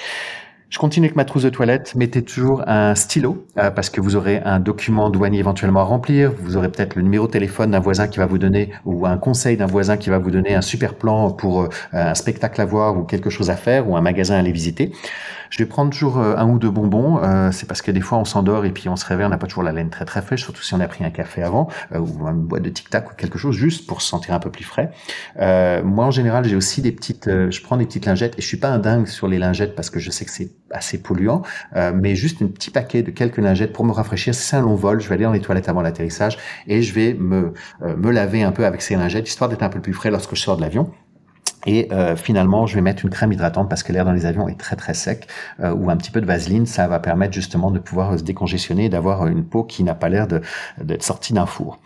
[0.73, 1.93] Je continue avec ma trousse de toilette.
[1.93, 6.32] Mettez toujours un stylo euh, parce que vous aurez un document douanier éventuellement à remplir.
[6.41, 9.17] Vous aurez peut-être le numéro de téléphone d'un voisin qui va vous donner ou un
[9.19, 12.65] conseil d'un voisin qui va vous donner un super plan pour euh, un spectacle à
[12.65, 14.91] voir ou quelque chose à faire ou un magasin à aller visiter.
[15.54, 17.20] Je vais prendre toujours euh, un ou deux bonbons.
[17.22, 19.38] Euh, c'est parce que des fois on s'endort et puis on se réveille, on n'a
[19.38, 21.68] pas toujours la laine très très fraîche, surtout si on a pris un café avant
[21.94, 24.39] euh, ou une boîte de tic tac ou quelque chose juste pour se sentir un
[24.39, 24.89] peu plus frais.
[25.84, 28.58] moi en général j'ai aussi des petites, je prends des petites lingettes et je suis
[28.58, 31.44] pas un dingue sur les lingettes parce que je sais que c'est assez polluant,
[31.94, 34.34] mais juste un petit paquet de quelques lingettes pour me rafraîchir.
[34.34, 37.13] C'est un long vol, je vais aller dans les toilettes avant l'atterrissage et je vais
[37.13, 40.34] me me laver un peu avec ces lingettes histoire d'être un peu plus frais lorsque
[40.34, 40.92] je sors de l'avion.
[41.65, 44.47] Et euh, finalement, je vais mettre une crème hydratante parce que l'air dans les avions
[44.47, 45.28] est très très sec
[45.60, 48.86] euh, ou un petit peu de vaseline, ça va permettre justement de pouvoir se décongestionner
[48.86, 51.80] et d'avoir une peau qui n'a pas l'air d'être sortie d'un four.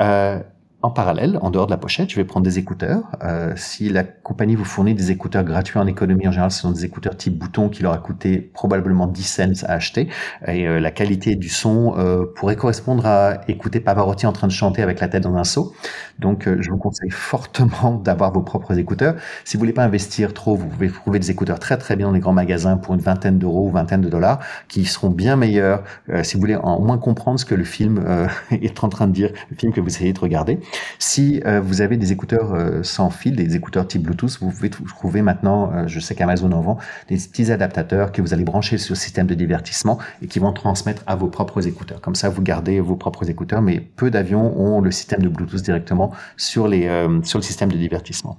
[0.00, 0.40] Euh,
[0.80, 3.02] en parallèle, en dehors de la pochette, je vais prendre des écouteurs.
[3.24, 6.70] Euh, si la compagnie vous fournit des écouteurs gratuits en économie, en général, ce sont
[6.70, 10.08] des écouteurs type bouton qui leur a coûté probablement 10 cents à acheter.
[10.46, 14.52] Et euh, la qualité du son euh, pourrait correspondre à écouter Pavarotti en train de
[14.52, 15.74] chanter avec la tête dans un seau.
[16.18, 19.14] Donc, euh, je vous conseille fortement d'avoir vos propres écouteurs.
[19.44, 22.12] Si vous voulez pas investir trop, vous pouvez trouver des écouteurs très très bien dans
[22.12, 25.82] les grands magasins pour une vingtaine d'euros ou vingtaine de dollars, qui seront bien meilleurs
[26.10, 28.04] euh, si vous voulez en, au moins comprendre ce que le film
[28.50, 30.60] est en train de dire, le film que vous essayez de regarder.
[30.98, 34.70] Si euh, vous avez des écouteurs euh, sans fil, des écouteurs type Bluetooth, vous pouvez
[34.70, 36.78] trouver maintenant, euh, je sais qu'Amazon en vend,
[37.08, 40.52] des petits adaptateurs que vous allez brancher sur le système de divertissement et qui vont
[40.52, 42.00] transmettre à vos propres écouteurs.
[42.00, 45.62] Comme ça, vous gardez vos propres écouteurs, mais peu d'avions ont le système de Bluetooth
[45.62, 46.88] directement sur, les,
[47.24, 48.38] sur le système de divertissement.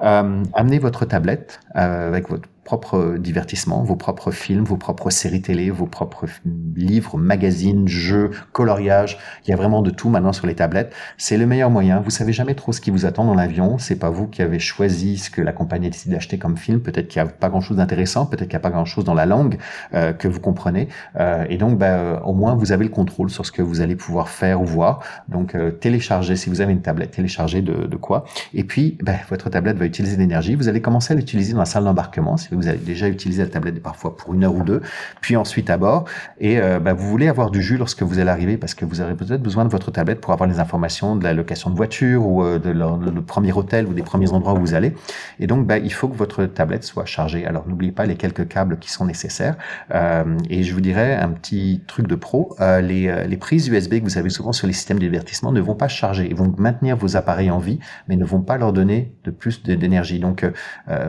[0.00, 5.86] amenez votre tablette avec votre propres divertissements, vos propres films, vos propres séries télé, vos
[5.86, 6.26] propres
[6.74, 9.18] livres, magazines, jeux, coloriages.
[9.44, 10.92] Il y a vraiment de tout maintenant sur les tablettes.
[11.16, 12.00] C'est le meilleur moyen.
[12.00, 13.78] Vous savez jamais trop ce qui vous attend dans l'avion.
[13.78, 16.80] C'est pas vous qui avez choisi ce que la compagnie a décidé d'acheter comme film.
[16.80, 18.26] Peut-être qu'il n'y a pas grand chose d'intéressant.
[18.26, 19.58] Peut-être qu'il n'y a pas grand chose dans la langue
[19.94, 20.88] euh, que vous comprenez.
[21.20, 23.94] Euh, et donc, bah, au moins, vous avez le contrôle sur ce que vous allez
[23.94, 25.04] pouvoir faire ou voir.
[25.28, 28.24] Donc, euh, téléchargez, si vous avez une tablette, téléchargez de, de quoi.
[28.54, 30.56] Et puis, bah, votre tablette va utiliser l'énergie.
[30.56, 32.36] Vous allez commencer à l'utiliser dans la salle d'embarquement.
[32.36, 34.82] Si vous avez déjà utilisé la tablette parfois pour une heure ou deux,
[35.20, 36.04] puis ensuite à bord.
[36.40, 39.00] Et euh, bah, vous voulez avoir du jus lorsque vous allez arriver parce que vous
[39.00, 42.26] aurez peut-être besoin de votre tablette pour avoir les informations de la location de voiture
[42.26, 44.94] ou euh, de le, premier hôtel ou des premiers endroits où vous allez.
[45.40, 47.46] Et donc, bah, il faut que votre tablette soit chargée.
[47.46, 49.56] Alors, n'oubliez pas les quelques câbles qui sont nécessaires.
[49.94, 52.56] Euh, et je vous dirais un petit truc de pro.
[52.60, 55.74] les, les prises USB que vous avez souvent sur les systèmes de divertissement ne vont
[55.74, 56.26] pas charger.
[56.28, 59.62] Ils vont maintenir vos appareils en vie, mais ne vont pas leur donner de plus
[59.62, 60.18] d'énergie.
[60.18, 60.46] Donc,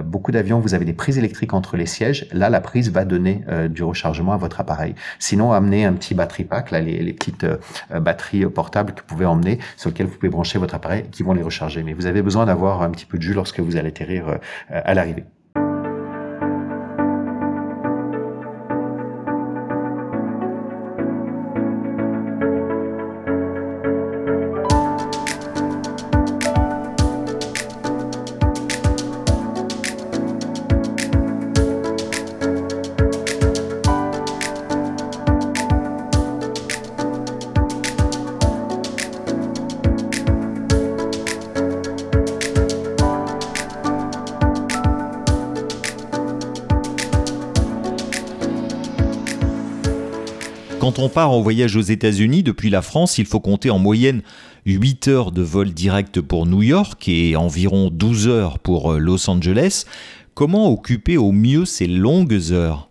[0.06, 3.44] beaucoup d'avions, vous avez des prises électriques entre les sièges, là, la prise va donner
[3.50, 4.96] euh, du rechargement à votre appareil.
[5.20, 9.26] Sinon, amenez un petit battery pack, là, les, petites euh, batteries portables que vous pouvez
[9.26, 11.84] emmener, sur lesquelles vous pouvez brancher votre appareil, qui vont les recharger.
[11.84, 14.38] Mais vous avez besoin d'avoir un petit peu de jus lorsque vous allez atterrir euh,
[14.70, 15.24] à l'arrivée.
[50.88, 54.22] Quand on part en voyage aux États-Unis depuis la France, il faut compter en moyenne
[54.66, 59.30] 8 heures de vol direct pour New York et environ 12 heures pour euh, Los
[59.30, 59.84] Angeles.
[60.34, 62.87] Comment occuper au mieux ces longues heures?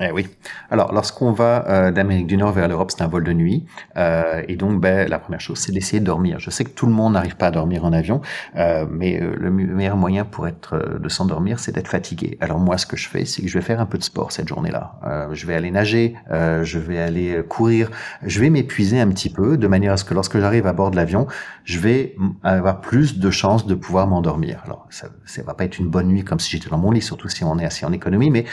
[0.00, 0.26] Eh oui.
[0.70, 3.64] Alors, lorsqu'on va euh, d'Amérique du Nord vers l'Europe, c'est un vol de nuit.
[3.96, 6.40] Euh, et donc, ben, la première chose, c'est d'essayer de dormir.
[6.40, 8.20] Je sais que tout le monde n'arrive pas à dormir en avion,
[8.56, 12.38] euh, mais euh, le meilleur moyen pour être euh, de s'endormir, c'est d'être fatigué.
[12.40, 14.32] Alors moi, ce que je fais, c'est que je vais faire un peu de sport
[14.32, 14.98] cette journée-là.
[15.06, 17.90] Euh, je vais aller nager, je vais aller courir,
[18.22, 20.90] je vais m'épuiser un petit peu, de manière à ce que lorsque j'arrive à bord
[20.90, 21.28] de l'avion,
[21.62, 24.60] je vais avoir plus de chances de pouvoir m'endormir.
[24.64, 27.02] Alors, ça, ça va pas être une bonne nuit comme si j'étais dans mon lit,
[27.02, 28.44] surtout si on est assis en économie, mais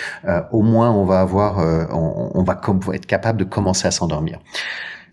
[0.52, 2.60] au moins, on va avoir euh, on, va
[2.94, 4.40] être capable de commencer à s'endormir.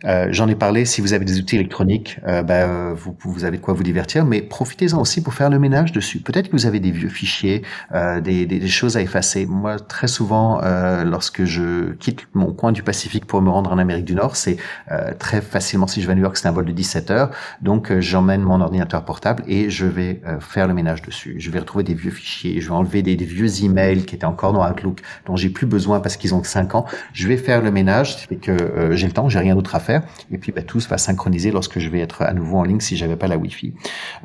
[0.04, 3.56] Euh, j'en ai parlé, si vous avez des outils électroniques, euh, ben, vous, vous avez
[3.56, 6.20] de quoi vous divertir, mais profitez-en aussi pour faire le ménage dessus.
[6.20, 7.62] Peut-être que vous avez des vieux fichiers,
[7.94, 9.46] euh, des, des, choses à effacer.
[9.46, 13.78] Moi, très souvent, euh, lorsque je quitte mon coin du Pacifique pour me rendre en
[13.78, 14.56] Amérique du Nord, c'est
[14.92, 17.30] euh, très facilement, si je vais à New York, c'est un vol de 17 heures,
[17.60, 21.36] donc j'emmène mon ordinateur portable et je vais faire le ménage dessus.
[21.38, 24.24] Je vais retrouver des vieux fichiers, je vais enlever des, des vieux emails qui étaient
[24.24, 26.86] encore dans Outlook, dont j'ai plus besoin parce qu'ils ont que 5 ans.
[27.12, 29.87] Je vais faire le ménage, c'est que j'ai le temps, j'ai rien d'autre à faire
[30.30, 32.80] et puis, bah, tout se va synchroniser lorsque je vais être à nouveau en ligne
[32.80, 33.74] si j'avais pas la Wi-Fi.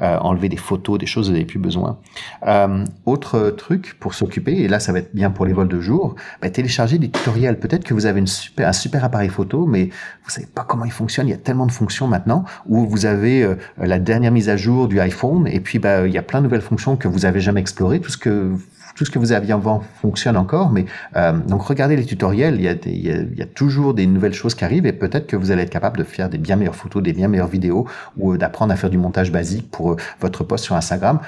[0.02, 2.00] Euh, enlever des photos, des choses, vous n'avez plus besoin.
[2.48, 5.80] Euh, autre truc pour s'occuper, et là, ça va être bien pour les vols de
[5.80, 7.60] jour, bah, télécharger des tutoriels.
[7.60, 9.86] Peut-être que vous avez une super, un super appareil photo, mais
[10.24, 11.28] vous savez pas comment il fonctionne.
[11.28, 14.58] Il y a tellement de fonctions maintenant où vous avez euh, la dernière mise à
[14.58, 17.26] jour du iPhone et puis bah, il y a plein de nouvelles fonctions que vous
[17.26, 18.00] avez jamais explorées.
[18.00, 18.54] Tout ce que
[18.96, 22.66] tout ce que vous aviez avant fonctionne encore, mais euh, donc regardez les tutoriels, il
[22.66, 25.98] y, a toujours des nouvelles choses qui arrivent et peut-être que vous allez être capable
[25.98, 28.90] de faire des bien meilleures photos, des bien meilleures vidéos ou euh, d'apprendre à faire
[28.90, 31.20] du montage basique pour euh, votre post sur Instagram.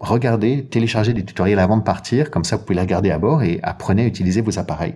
[0.00, 3.42] Regardez, téléchargez des tutoriels avant de partir, comme ça vous pouvez les regarder à bord
[3.42, 4.94] et apprenez à utiliser vos appareils.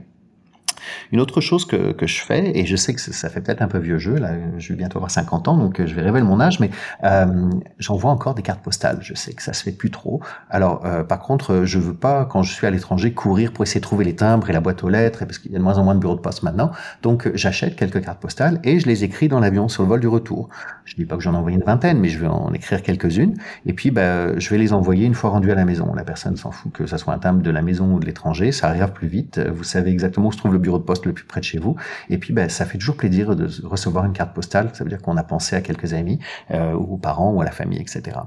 [1.12, 3.68] Une autre chose que, que je fais, et je sais que ça fait peut-être un
[3.68, 6.40] peu vieux jeu, là, je vais bientôt avoir 50 ans, donc je vais révéler mon
[6.40, 6.70] âge, mais
[7.04, 8.98] euh, j'envoie encore des cartes postales.
[9.02, 10.20] Je sais que ça se fait plus trop.
[10.50, 13.80] Alors, euh, par contre, je veux pas, quand je suis à l'étranger, courir pour essayer
[13.80, 15.78] de trouver les timbres et la boîte aux lettres, parce qu'il y a de moins
[15.78, 16.70] en moins de bureaux de poste maintenant.
[17.02, 20.08] Donc, j'achète quelques cartes postales et je les écris dans l'avion sur le vol du
[20.08, 20.48] retour.
[20.84, 23.34] Je dis pas que j'en envoie une vingtaine, mais je vais en écrire quelques-unes.
[23.66, 25.92] Et puis, ben, je vais les envoyer une fois rendu à la maison.
[25.94, 28.52] La personne s'en fout que ça soit un timbre de la maison ou de l'étranger.
[28.52, 29.38] Ça arrive plus vite.
[29.38, 31.58] Vous savez exactement où se trouve le bureau de poste le plus près de chez
[31.58, 31.76] vous.
[32.11, 34.70] Et puis, ben, ça fait toujours plaisir de recevoir une carte postale.
[34.72, 36.18] Ça veut dire qu'on a pensé à quelques amis,
[36.50, 38.18] euh, ou aux parents, ou à la famille, etc.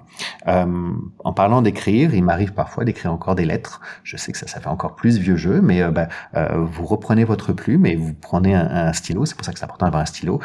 [0.48, 0.66] Euh,
[1.24, 3.82] en parlant d'écrire, il m'arrive parfois d'écrire encore des lettres.
[4.04, 6.08] Je sais que ça, ça fait encore plus vieux jeu, mais euh, ben,
[6.56, 9.26] vous reprenez votre plume et vous prenez un, un stylo.
[9.26, 10.40] C'est pour ça que c'est important d'avoir un stylo.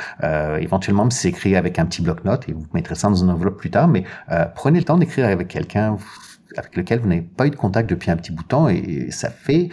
[0.58, 3.70] Éventuellement, c'est écrit avec un petit bloc-notes et vous mettrez ça dans une enveloppe plus
[3.70, 3.88] tard.
[3.88, 4.04] Mais
[4.54, 5.96] prenez le temps d'écrire avec quelqu'un
[6.56, 9.10] avec lequel vous n'avez pas eu de contact depuis un petit bout de temps et
[9.10, 9.68] ça fait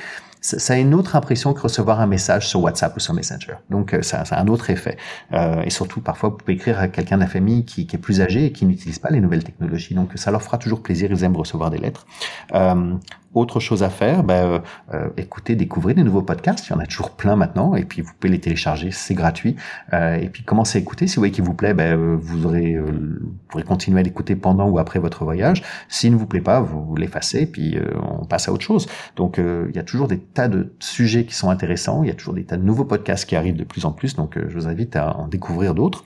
[0.48, 3.56] ça a une autre impression que recevoir un message sur WhatsApp ou sur Messenger.
[3.70, 4.98] Donc, euh, ça, ça a un autre effet.
[5.34, 8.00] Euh, et surtout, parfois, vous pouvez écrire à quelqu'un de la famille qui, qui, est
[8.00, 9.94] plus âgé et qui n'utilise pas les nouvelles technologies.
[9.94, 11.10] Donc, ça leur fera toujours plaisir.
[11.12, 12.08] Ils aiment recevoir des lettres.
[12.54, 12.94] Euh,
[13.40, 14.60] autre chose à faire, ben, euh,
[14.94, 16.68] euh, écoutez, découvrez des nouveaux podcasts.
[16.68, 19.56] Il y en a toujours plein maintenant, et puis vous pouvez les télécharger, c'est gratuit.
[19.94, 21.08] Euh, et puis commencez à écouter.
[21.08, 24.04] Si vous voyez qu'il vous plaît, ben, euh, vous, aurez, euh, vous pourrez continuer à
[24.04, 25.64] l'écouter pendant ou après votre voyage.
[25.90, 28.88] S'il ne vous plaît pas, vous, vous l'effacez, puis on passe à autre chose.
[29.16, 32.04] Donc il y a toujours des tas de sujets qui sont intéressants.
[32.04, 34.16] Il y a toujours des tas de nouveaux podcasts qui arrivent de plus en plus.
[34.16, 36.04] Donc je vous invite à en découvrir d'autres.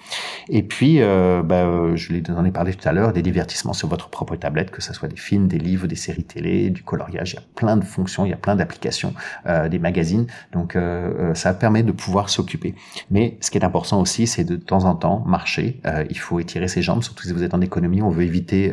[0.49, 4.35] Et puis, ben, je en ai parlé tout à l'heure, des divertissements sur votre propre
[4.35, 7.37] tablette, que ce soit des films, des livres, des séries télé, du coloriage il y
[7.37, 9.13] a plein de fonctions, il y a plein d'applications,
[9.45, 10.27] euh, des magazines.
[10.51, 12.75] Donc euh, euh, ça permet de pouvoir s'occuper.
[13.09, 15.81] Mais ce qui est important aussi, c'est de, temps en temps marcher.
[16.09, 18.01] il faut étirer ses jambes, surtout si vous êtes en économie.
[18.01, 18.71] On veut éviter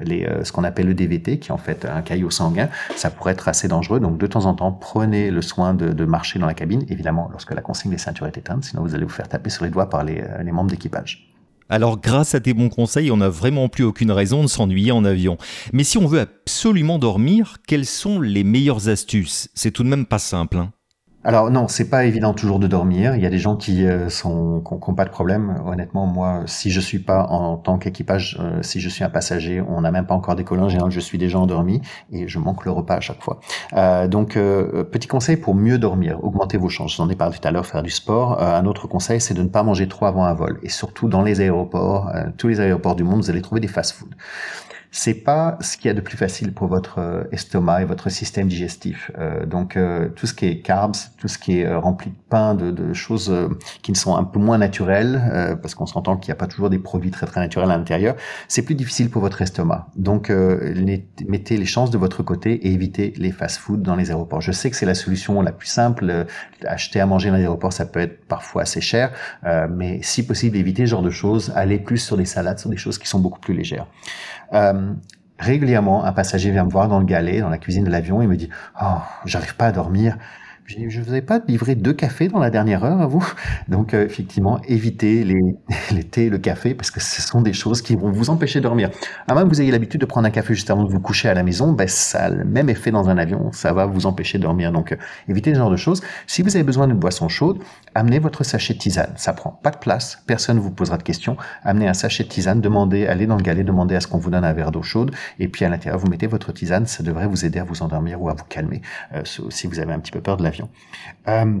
[0.00, 2.68] ce qu'on appelle le DVT, qui est en fait un caillot sanguin.
[2.96, 4.00] Ça pourrait être assez dangereux.
[4.00, 7.54] Donc de temps en temps, prenez le soin de, marcher dans la cabine, évidemment lorsque
[7.54, 9.88] la consigne des ceintures est éteinte, sinon vous allez vous faire taper sur les doigts
[9.88, 11.27] par les membres d'équipage.
[11.68, 15.04] Alors grâce à tes bons conseils, on n'a vraiment plus aucune raison de s'ennuyer en
[15.04, 15.36] avion.
[15.72, 19.50] Mais si on veut absolument dormir, quelles sont les meilleures astuces?
[19.54, 20.56] C'est tout de même pas simple.
[20.56, 20.72] Hein
[21.28, 23.14] alors non, c'est pas évident toujours de dormir.
[23.14, 25.62] Il y a des gens qui euh, sont qui ont, pas de problème.
[25.66, 29.60] Honnêtement, moi, si je suis pas en tant qu'équipage, euh, si je suis un passager,
[29.60, 30.62] on n'a même pas encore décollé.
[30.62, 33.40] En général, je suis déjà endormi et je manque le repas à chaque fois.
[33.74, 36.96] Euh, donc, euh, petit conseil pour mieux dormir, augmenter vos chances.
[36.96, 38.42] J'en ai parlé tout à l'heure, faire du sport.
[38.42, 40.58] un autre conseil, c'est de ne pas manger trop avant un vol.
[40.62, 44.16] Et surtout dans les aéroports, tous les aéroports du monde, vous allez trouver des fast-foods
[44.90, 48.08] c'est pas ce qu'il y a de plus facile pour votre euh, estomac et votre
[48.08, 49.10] système digestif.
[49.18, 52.54] Euh, donc euh, tout ce qui est carbs, tout ce qui est rempli de pain,
[52.54, 53.32] de, de choses
[53.82, 56.70] qui ne sont un peu moins naturelles, parce qu'on s'entend qu'il n'y a pas toujours
[56.70, 58.16] des produits très très naturels à l'intérieur,
[58.48, 59.88] c'est plus difficile pour votre estomac.
[59.96, 60.30] Donc
[61.26, 64.40] mettez les chances de votre côté et évitez les fast-foods dans les aéroports.
[64.40, 66.26] Je sais que c'est la solution la plus simple.
[66.64, 69.12] acheter à manger dans les aéroports, ça peut être parfois assez cher,
[69.70, 71.52] mais si possible, évitez ce genre de choses.
[71.54, 73.86] Allez plus sur des salades, sur des choses qui sont beaucoup plus légères.
[74.54, 74.72] Euh,
[75.38, 78.26] régulièrement, un passager vient me voir dans le galet, dans la cuisine de l'avion, et
[78.26, 78.48] me dit
[78.82, 80.16] «Oh, j'arrive pas à dormir.»
[80.88, 83.26] je vous ai pas livré deux cafés dans la dernière heure à vous?
[83.68, 85.40] Donc euh, effectivement, évitez les,
[85.92, 88.64] les thés, le café, parce que ce sont des choses qui vont vous empêcher de
[88.64, 88.90] dormir.
[89.26, 91.28] À moins que vous ayez l'habitude de prendre un café juste avant de vous coucher
[91.28, 94.06] à la maison, ben, ça a le même effet dans un avion, ça va vous
[94.06, 94.72] empêcher de dormir.
[94.72, 94.96] Donc euh,
[95.28, 96.02] évitez ce genre de choses.
[96.26, 97.58] Si vous avez besoin d'une boisson chaude,
[97.98, 99.12] amenez votre sachet de tisane.
[99.16, 101.36] Ça prend pas de place, personne ne vous posera de questions.
[101.64, 104.30] Amenez un sachet de tisane, demandez, allez dans le galet, demandez à ce qu'on vous
[104.30, 107.26] donne un verre d'eau chaude, et puis à l'intérieur, vous mettez votre tisane, ça devrait
[107.26, 108.82] vous aider à vous endormir ou à vous calmer
[109.14, 110.68] euh, si vous avez un petit peu peur de l'avion.
[111.28, 111.58] Euh,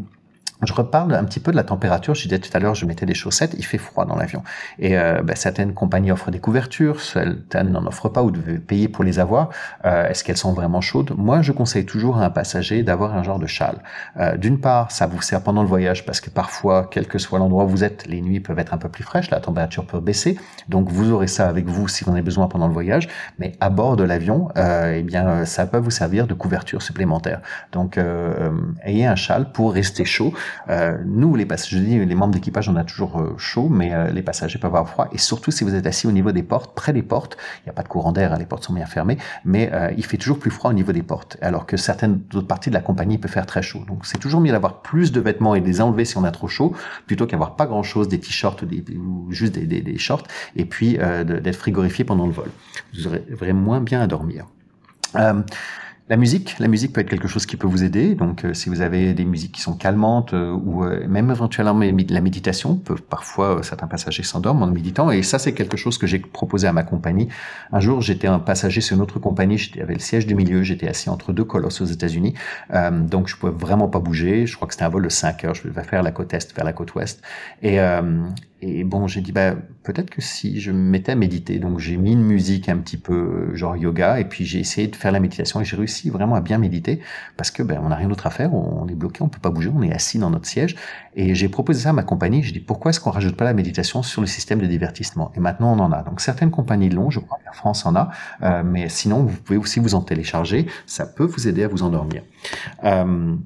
[0.62, 2.14] je reparle un petit peu de la température.
[2.14, 3.54] Je disais tout à l'heure, je mettais des chaussettes.
[3.56, 4.42] Il fait froid dans l'avion.
[4.78, 8.88] Et euh, ben, certaines compagnies offrent des couvertures, certaines n'en offrent pas ou devez payer
[8.88, 9.50] pour les avoir.
[9.84, 11.12] Euh, Est-ce qu'elles sont vraiment chaudes?
[11.16, 13.78] Moi, je conseille toujours à un passager d'avoir un genre de châle.
[14.16, 17.38] Euh, D'une part, ça vous sert pendant le voyage parce que parfois, quel que soit
[17.38, 20.00] l'endroit où vous êtes, les nuits peuvent être un peu plus fraîches, la température peut
[20.00, 20.38] baisser.
[20.68, 23.08] Donc, vous aurez ça avec vous si vous en avez besoin pendant le voyage.
[23.38, 27.40] Mais à bord de l'avion, euh, eh bien, ça peut vous servir de couverture supplémentaire.
[27.72, 28.50] Donc, euh,
[28.84, 30.32] ayez un châle pour rester chaud.
[30.68, 34.22] Euh, nous, les passagers, les membres d'équipage, on a toujours euh, chaud, mais euh, les
[34.22, 35.08] passagers peuvent avoir froid.
[35.12, 37.70] Et surtout, si vous êtes assis au niveau des portes, près des portes, il n'y
[37.70, 40.38] a pas de courant d'air, hein, les portes sont bien fermées, mais il fait toujours
[40.38, 43.30] plus froid au niveau des portes, alors que certaines autres parties de la compagnie peuvent
[43.30, 43.84] faire très chaud.
[43.86, 46.30] Donc, c'est toujours mieux d'avoir plus de vêtements et de les enlever si on a
[46.30, 46.74] trop chaud,
[47.06, 50.24] plutôt qu'avoir pas grand-chose, des t-shirts ou, juste des, des, des, shorts,
[50.56, 52.50] et puis d'être frigorifié pendant le vol.
[52.94, 54.46] Vous aurez vraiment moins bien à dormir.
[56.10, 58.14] La musique, la musique peut être quelque chose qui peut vous aider.
[58.14, 61.78] Donc, euh, si vous avez des musiques qui sont calmantes euh, ou euh, même éventuellement
[61.78, 65.10] la méditation, peut, parfois certains passagers s'endorment en méditant.
[65.10, 67.28] Et ça, c'est quelque chose que j'ai proposé à ma compagnie.
[67.72, 69.58] Un jour, j'étais un passager sur une autre compagnie.
[69.58, 70.62] J'avais le siège du milieu.
[70.62, 72.32] J'étais assis entre deux colosses aux États-Unis.
[73.02, 74.46] donc, je pouvais vraiment pas bouger.
[74.46, 75.54] Je crois que c'était un vol de 5 heures.
[75.54, 77.20] Je devais faire la côte est vers la côte ouest.
[77.62, 77.78] Et,
[78.60, 81.96] et bon, j'ai dit, bah, peut-être que si je me mettais à méditer, donc j'ai
[81.96, 85.20] mis une musique un petit peu genre yoga, et puis j'ai essayé de faire la
[85.20, 87.00] méditation, et j'ai réussi vraiment à bien méditer,
[87.36, 89.50] parce que ben, on n'a rien d'autre à faire, on est bloqué, on peut pas
[89.50, 90.74] bouger, on est assis dans notre siège.
[91.14, 93.54] Et j'ai proposé ça à ma compagnie, j'ai dit, pourquoi est-ce qu'on rajoute pas la
[93.54, 95.30] méditation sur le système de divertissement?
[95.36, 96.02] Et maintenant, on en a.
[96.02, 98.10] Donc certaines compagnies l'ont, je crois, la France en a,
[98.42, 101.84] euh, mais sinon, vous pouvez aussi vous en télécharger, ça peut vous aider à vous
[101.84, 102.22] endormir.
[102.82, 103.36] Euh,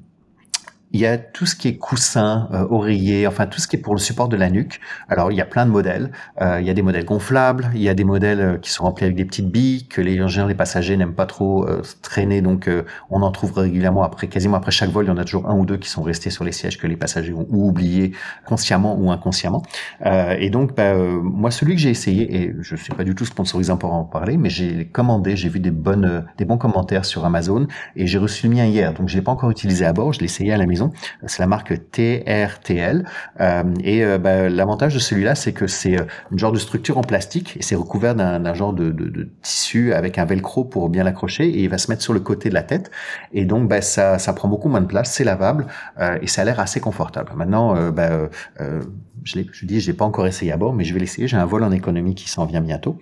[0.93, 3.79] il y a tout ce qui est coussin, euh, oreiller, enfin tout ce qui est
[3.79, 4.79] pour le support de la nuque.
[5.09, 6.11] Alors il y a plein de modèles.
[6.39, 8.83] Euh, il y a des modèles gonflables, il y a des modèles euh, qui sont
[8.83, 11.67] remplis avec des petites billes que les ingénieurs, les passagers n'aiment pas trop
[12.03, 12.41] traîner.
[12.41, 12.69] Donc
[13.09, 15.57] on en trouve régulièrement après, quasiment après chaque vol, il y en a toujours un
[15.57, 18.11] ou deux qui sont restés sur les sièges que les passagers ont ou oublié
[18.45, 19.63] consciemment ou inconsciemment.
[20.05, 23.77] et donc bah, moi celui que j'ai essayé et je suis pas du tout sponsorisant
[23.77, 27.67] pour en parler, mais j'ai commandé, j'ai vu des bonnes, des bons commentaires sur Amazon
[27.95, 28.93] et j'ai reçu le mien hier.
[28.93, 30.82] Donc je l'ai pas encore utilisé à bord, je l'ai essayé à la maison
[31.25, 33.05] c'est la marque TRTL.
[33.39, 36.97] Euh, et euh, bah, l'avantage de celui-là, c'est que c'est euh, une genre de structure
[36.97, 38.93] en plastique et c'est recouvert d'un genre de,
[39.41, 42.49] tissu avec un velcro pour bien l'accrocher et il va se mettre sur le côté
[42.49, 42.91] de la tête.
[43.31, 45.67] Et donc, bah, ça, ça prend beaucoup moins de place, c'est lavable
[46.21, 47.31] et ça a l'air assez confortable.
[47.35, 48.29] Maintenant, bah,
[49.23, 51.27] je, je dis, je l'ai pas encore essayé à bord, mais je vais l'essayer.
[51.27, 52.97] J'ai un vol en économie qui s'en vient bientôt.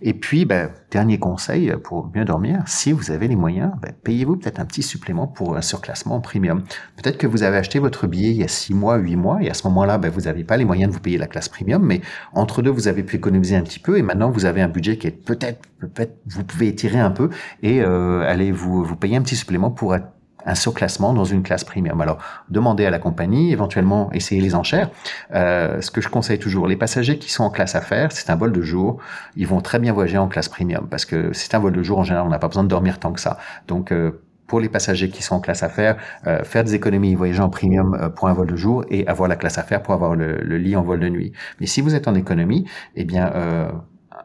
[0.00, 4.36] Et puis, ben, dernier conseil pour mieux dormir, si vous avez les moyens, ben, payez-vous
[4.36, 6.62] peut-être un petit supplément pour un surclassement en premium.
[6.96, 9.50] Peut-être que vous avez acheté votre billet il y a six mois, huit mois, et
[9.50, 11.84] à ce moment-là, ben, vous n'avez pas les moyens de vous payer la classe premium,
[11.84, 12.00] mais
[12.32, 14.98] entre deux, vous avez pu économiser un petit peu, et maintenant, vous avez un budget
[14.98, 17.30] qui est peut-être, peut-être, vous pouvez étirer un peu
[17.62, 20.06] et euh, aller vous, vous payer un petit supplément pour être
[20.46, 22.00] un surclassement dans une classe premium.
[22.00, 22.18] Alors,
[22.48, 24.90] demandez à la compagnie, éventuellement essayez les enchères.
[25.34, 28.36] Euh, ce que je conseille toujours, les passagers qui sont en classe affaires, c'est un
[28.36, 28.98] vol de jour,
[29.36, 31.98] ils vont très bien voyager en classe premium parce que c'est un vol de jour
[31.98, 33.38] en général, on n'a pas besoin de dormir tant que ça.
[33.68, 34.22] Donc euh,
[34.52, 37.94] pour les passagers qui sont en classe affaires, euh, faire des économies, voyager en premium
[37.94, 40.58] euh, pour un vol de jour et avoir la classe affaires pour avoir le, le,
[40.58, 41.32] lit en vol de nuit.
[41.58, 43.72] Mais si vous êtes en économie, eh bien euh,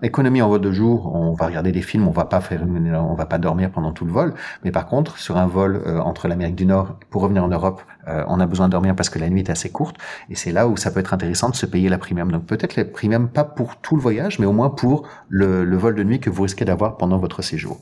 [0.01, 3.13] économie en vol de jour, on va regarder des films, on va pas faire, on
[3.13, 4.33] va pas dormir pendant tout le vol.
[4.63, 7.81] Mais par contre, sur un vol euh, entre l'Amérique du Nord pour revenir en Europe,
[8.07, 9.97] euh, on a besoin de dormir parce que la nuit est assez courte.
[10.29, 12.31] Et c'est là où ça peut être intéressant de se payer la premium.
[12.31, 15.95] Donc peut-être la premium pas pour tout le voyage, mais au moins pour le vol
[15.95, 17.79] de nuit que vous risquez d'avoir pendant votre séjour.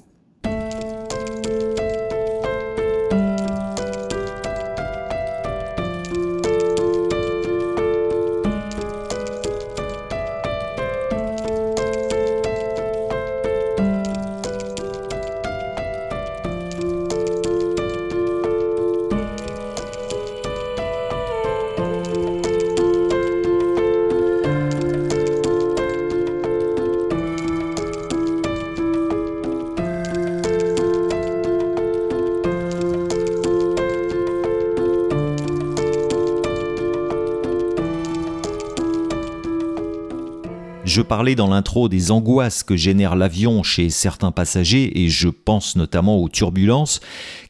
[40.96, 45.76] Je parlais dans l'intro des angoisses que génère l'avion chez certains passagers et je pense
[45.76, 47.02] notamment aux turbulences.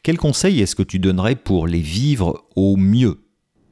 [0.02, 3.25] Quel conseil est-ce que tu donnerais pour les vivre au mieux?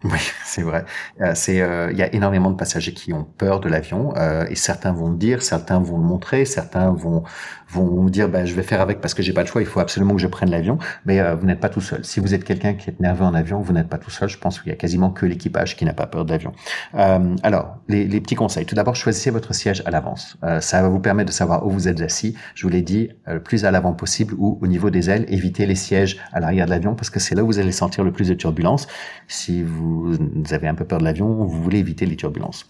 [0.05, 0.85] Oui, c'est vrai.
[1.21, 4.45] Euh, c'est, euh, il y a énormément de passagers qui ont peur de l'avion euh,
[4.51, 7.25] et certains vont le dire, certains vont le montrer, certains vont
[7.71, 9.81] vont dire ben je vais faire avec parce que j'ai pas de choix, il faut
[9.81, 10.79] absolument que je prenne l'avion.
[11.07, 12.05] Mais vous n'êtes pas tout seul.
[12.05, 14.29] Si vous êtes quelqu'un qui est nerveux en avion, vous n'êtes pas tout seul.
[14.29, 16.53] Je pense qu'il y a quasiment que l'équipage qui n'a pas peur de l'avion.
[16.93, 18.67] alors les, les, petits conseils.
[18.67, 20.37] Tout d'abord, choisissez votre siège à l'avance.
[20.61, 22.37] ça va vous permettre de savoir où vous êtes assis.
[22.55, 25.25] Je vous l'ai dit, le plus à l'avant possible ou au niveau des ailes.
[25.29, 28.05] Évitez les sièges à l'arrière de l'avion parce que c'est là où vous allez sentir
[28.05, 28.87] le plus de turbulence.
[29.27, 32.67] Si vous vous avez un peu peur de l'avion, vous voulez éviter les turbulences.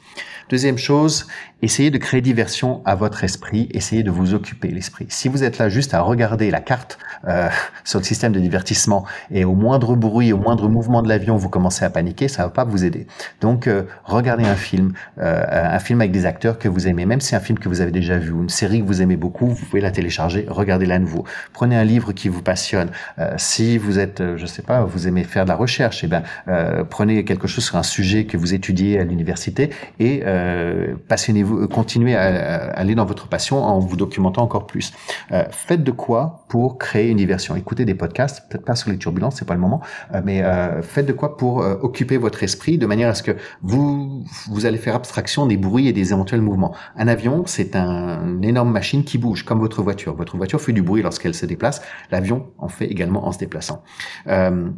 [0.50, 1.26] Deuxième chose,
[1.62, 5.06] essayez de créer diversion à votre esprit, essayez de vous occuper l'esprit.
[5.08, 7.48] Si vous êtes là juste à regarder la carte euh,
[7.84, 11.48] sur le système de divertissement et au moindre bruit, au moindre mouvement de l'avion, vous
[11.48, 13.06] commencez à paniquer, ça va pas vous aider.
[13.40, 17.20] Donc, euh, regardez un film, euh, un film avec des acteurs que vous aimez, même
[17.20, 19.46] si c'est un film que vous avez déjà vu, une série que vous aimez beaucoup,
[19.46, 21.24] vous pouvez la télécharger, regardez-la à nouveau.
[21.54, 22.90] Prenez un livre qui vous passionne.
[23.38, 26.22] si vous êtes, je sais pas, vous aimez faire de la recherche, eh ben,
[26.90, 32.16] prenez quelque chose sur un sujet que vous étudiez à l'université et euh, passionnez-vous, continuez
[32.16, 34.92] à, aller dans votre passion en vous documentant encore plus.
[35.50, 39.36] faites de quoi pour créer une diversion Écoutez des podcasts, peut-être pas sur les turbulences,
[39.36, 39.80] c'est pas le moment,
[40.24, 40.42] mais
[40.82, 44.78] faites de quoi pour occuper votre esprit de manière à ce que vous vous allez
[44.78, 46.74] faire abstraction des bruits et des éventuels mouvements.
[46.96, 50.14] Un avion, c'est un, une énorme machine qui bouge comme votre voiture.
[50.14, 51.82] Votre voiture fait du bruit lorsqu'elle se déplace.
[52.10, 53.82] L'avion en fait également en se déplaçant.
[54.28, 54.70] Euh,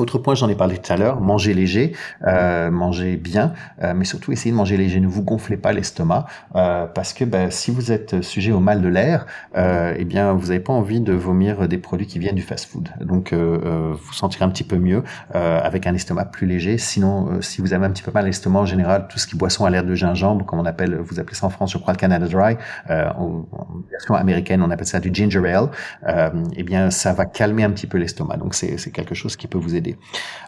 [0.00, 1.92] autre point, j'en ai parlé tout à l'heure, manger léger,
[2.26, 5.00] euh, manger bien, euh, mais surtout essayez de manger léger.
[5.00, 6.26] Ne vous gonflez pas l'estomac
[6.56, 9.26] euh, parce que ben, si vous êtes sujet au mal de l'air,
[9.56, 12.88] euh, eh bien vous n'avez pas envie de vomir des produits qui viennent du fast-food.
[13.00, 16.78] Donc vous sentirez un petit peu mieux avec un estomac plus léger.
[16.78, 19.64] Sinon, si vous avez un petit peu mal l'estomac en général, tout ce qui boisson
[19.64, 21.98] à l'air de gingembre, comme on appelle, vous appelez ça en France, je crois le
[21.98, 22.56] Canada Dry,
[22.88, 23.44] en,
[23.90, 25.68] version américaine, on appelle ça du ginger ale.
[26.56, 28.36] eh bien ça va calmer un petit peu l'estomac.
[28.36, 29.87] Donc c'est quelque chose qui peut vous aider.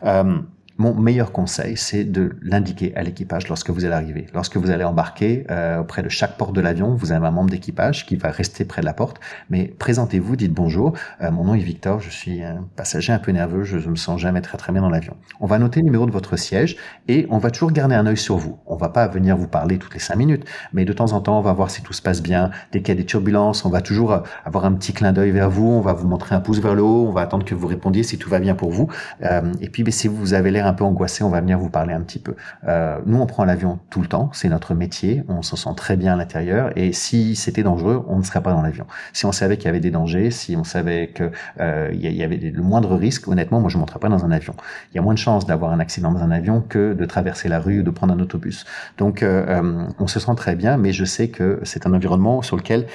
[0.02, 0.42] Euh,
[0.80, 4.26] mon meilleur conseil, c'est de l'indiquer à l'équipage lorsque vous allez arriver.
[4.32, 7.50] Lorsque vous allez embarquer, euh, auprès de chaque porte de l'avion, vous avez un membre
[7.50, 9.20] d'équipage qui va rester près de la porte.
[9.50, 10.94] Mais présentez-vous, dites bonjour.
[11.20, 13.94] Euh, mon nom est Victor, je suis un passager un peu nerveux, je ne me
[13.94, 15.18] sens jamais très très bien dans l'avion.
[15.38, 16.78] On va noter le numéro de votre siège
[17.08, 18.58] et on va toujours garder un œil sur vous.
[18.64, 21.38] On va pas venir vous parler toutes les cinq minutes, mais de temps en temps,
[21.38, 22.52] on va voir si tout se passe bien.
[22.72, 25.30] Dès qu'il y a des turbulences, on va toujours euh, avoir un petit clin d'œil
[25.30, 27.54] vers vous, on va vous montrer un pouce vers le haut, on va attendre que
[27.54, 28.88] vous répondiez si tout va bien pour vous.
[29.24, 31.68] Euh, et puis, ben, si vous avez l'air un peu angoissé, on va venir vous
[31.68, 32.34] parler un petit peu.
[32.66, 35.96] Euh, nous, on prend l'avion tout le temps, c'est notre métier, on se sent très
[35.96, 38.86] bien à l'intérieur, et si c'était dangereux, on ne serait pas dans l'avion.
[39.12, 42.36] Si on savait qu'il y avait des dangers, si on savait que euh, y avait
[42.36, 44.54] le moindre risque, honnêtement, moi, je ne monterais pas dans un avion.
[44.92, 47.48] Il y a moins de chances d'avoir un accident dans un avion que de traverser
[47.48, 48.64] la rue ou de prendre un autobus.
[48.98, 52.56] Donc, euh, on se sent très bien, mais je sais que c'est un environnement sur
[52.56, 52.86] lequel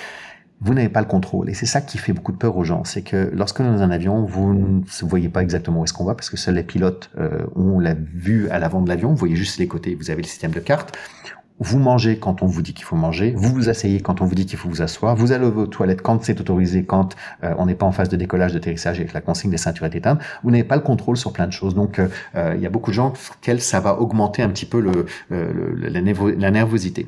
[0.62, 1.50] vous n'avez pas le contrôle.
[1.50, 2.84] Et c'est ça qui fait beaucoup de peur aux gens.
[2.84, 5.94] C'est que lorsque nous sommes dans un avion, vous ne voyez pas exactement où est-ce
[5.94, 9.10] qu'on va parce que seuls les pilotes euh, ont la vue à l'avant de l'avion.
[9.10, 9.96] Vous voyez juste les côtés.
[9.96, 10.98] Vous avez le système de cartes.
[11.60, 14.36] Vous mangez quand on vous dit qu'il faut manger, vous vous asseyez quand on vous
[14.36, 17.66] dit qu'il faut vous asseoir, vous allez aux toilettes quand c'est autorisé, quand euh, on
[17.66, 20.20] n'est pas en phase de décollage, d'atterrissage et que la consigne des ceintures est éteinte.
[20.44, 21.74] Vous n'avez pas le contrôle sur plein de choses.
[21.74, 22.10] Donc, euh,
[22.56, 25.06] il y a beaucoup de gens pour lesquels ça va augmenter un petit peu le,
[25.30, 27.08] la, la, nervosité.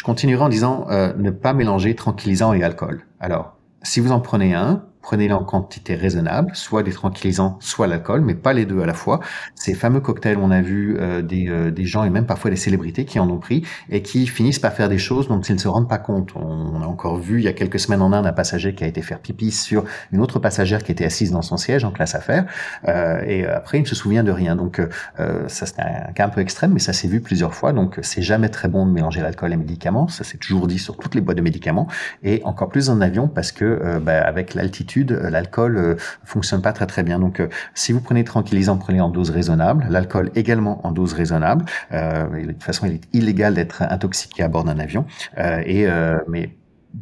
[0.00, 3.02] Je continuerai en disant euh, ne pas mélanger tranquillisant et alcool.
[3.20, 8.20] Alors, si vous en prenez un, prenez-le en quantité raisonnable, soit des tranquillisants, soit l'alcool,
[8.20, 9.20] mais pas les deux à la fois.
[9.54, 12.56] Ces fameux cocktails, on a vu euh, des, euh, des, gens et même parfois des
[12.56, 15.58] célébrités qui en ont pris et qui finissent par faire des choses dont ils ne
[15.58, 16.32] se rendent pas compte.
[16.36, 18.86] On a encore vu il y a quelques semaines en Inde un passager qui a
[18.86, 22.14] été faire pipi sur une autre passagère qui était assise dans son siège en classe
[22.14, 22.44] affaires
[22.86, 24.54] euh, et après il ne se souvient de rien.
[24.54, 27.72] Donc euh, ça c'est un cas un peu extrême, mais ça s'est vu plusieurs fois.
[27.72, 30.08] Donc c'est jamais très bon de mélanger l'alcool et les médicaments.
[30.08, 31.88] Ça c'est toujours dit sur toutes les boîtes de médicaments
[32.22, 36.72] et encore plus en avion parce que bah, avec l'altitude euh, l'alcool euh, fonctionne pas
[36.72, 37.18] très très bien.
[37.18, 39.86] Donc, euh, si vous prenez tranquillisant, prenez en dose raisonnable.
[39.88, 41.64] L'alcool également en dose raisonnable.
[41.90, 45.04] de toute façon, il est illégal d'être intoxiqué à bord d'un avion.
[45.36, 45.86] et
[46.28, 46.56] mais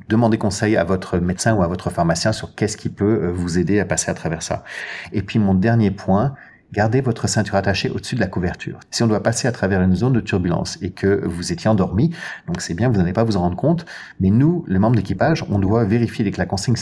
[0.09, 3.80] demandez conseil à votre médecin ou à votre pharmacien sur qu'est-ce qui peut vous aider
[3.80, 4.64] à passer à travers ça.
[5.12, 6.34] Et puis mon dernier point,
[6.71, 8.79] Gardez votre ceinture attachée au-dessus de la couverture.
[8.91, 12.11] Si on doit passer à travers une zone de turbulence et que vous étiez endormi,
[12.47, 13.87] donc c'est bien, vous n'allez pas vous en rendre compte,
[14.21, 16.75] mais nous, les membres d'équipage, on doit vérifier dès que la consigne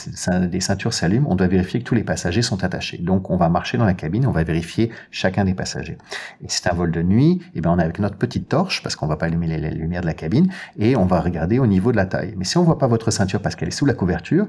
[0.50, 2.98] des ceintures s'allume, on doit vérifier que tous les passagers sont attachés.
[2.98, 5.98] Donc on va marcher dans la cabine, on va vérifier chacun des passagers.
[6.42, 8.82] Et si c'est un vol de nuit, eh bien on est avec notre petite torche,
[8.82, 11.66] parce qu'on va pas allumer les, lumières de la cabine, et on va regarder au
[11.68, 12.34] niveau de la taille.
[12.36, 14.48] Mais si on voit pas votre ceinture parce qu'elle est sous la couverture,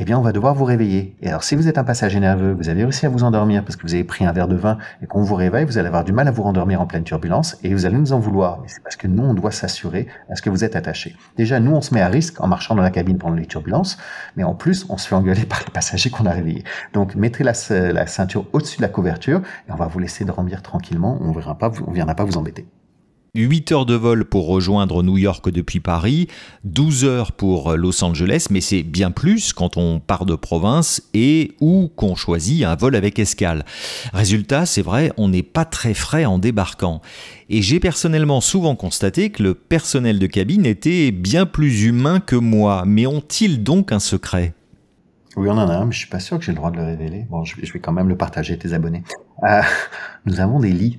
[0.00, 1.16] eh bien, on va devoir vous réveiller.
[1.20, 3.74] Et alors, si vous êtes un passager nerveux, vous avez réussi à vous endormir parce
[3.74, 6.04] que vous avez pris un verre de vin et qu'on vous réveille, vous allez avoir
[6.04, 8.60] du mal à vous rendormir en pleine turbulence et vous allez nous en vouloir.
[8.62, 11.16] Mais c'est parce que nous, on doit s'assurer à ce que vous êtes attaché.
[11.36, 13.98] Déjà, nous, on se met à risque en marchant dans la cabine pendant les turbulences,
[14.36, 16.62] mais en plus, on se fait engueuler par les passagers qu'on a réveillés.
[16.92, 20.62] Donc, mettez la, la ceinture au-dessus de la couverture et on va vous laisser dormir
[20.62, 21.18] tranquillement.
[21.20, 22.66] On on viendra pas vous embêter.
[23.38, 26.26] 8 heures de vol pour rejoindre New York depuis Paris,
[26.64, 31.52] 12 heures pour Los Angeles, mais c'est bien plus quand on part de province et
[31.60, 33.64] ou qu'on choisit un vol avec escale.
[34.12, 37.00] Résultat, c'est vrai, on n'est pas très frais en débarquant.
[37.48, 42.36] Et j'ai personnellement souvent constaté que le personnel de cabine était bien plus humain que
[42.36, 44.52] moi, mais ont-ils donc un secret?
[45.36, 46.78] Oui, on en a un, mais je suis pas sûr que j'ai le droit de
[46.78, 47.24] le révéler.
[47.30, 49.04] Bon, je vais quand même le partager tes abonnés.
[49.44, 49.62] Euh,
[50.26, 50.98] nous avons des lits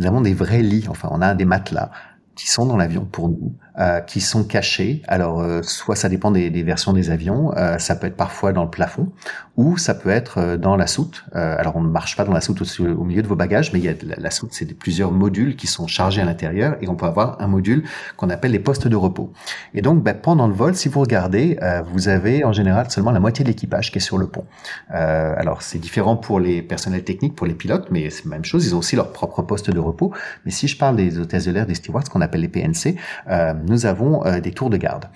[0.00, 1.90] nous avons des vrais lits, enfin on a des matelas
[2.34, 5.00] qui sont dans l'avion pour nous, euh, qui sont cachés.
[5.08, 8.52] Alors, euh, soit ça dépend des, des versions des avions, euh, ça peut être parfois
[8.52, 9.08] dans le plafond,
[9.56, 11.24] ou ça peut être dans la soute.
[11.32, 13.84] alors, on ne marche pas dans la soute au, milieu de vos bagages, mais il
[13.84, 16.94] y a la, la soute, c'est plusieurs modules qui sont chargés à l'intérieur, et on
[16.94, 17.84] peut avoir un module
[18.16, 19.32] qu'on appelle les postes de repos.
[19.74, 21.58] Et donc, ben, pendant le vol, si vous regardez,
[21.92, 24.44] vous avez en général seulement la moitié de l'équipage qui est sur le pont.
[24.88, 28.66] alors, c'est différent pour les personnels techniques, pour les pilotes, mais c'est la même chose.
[28.66, 30.12] Ils ont aussi leur propre poste de repos.
[30.44, 32.96] Mais si je parle des hôtesses de l'air, des stewards, qu'on appelle les PNC,
[33.28, 35.06] euh, nous avons euh, des tours de garde.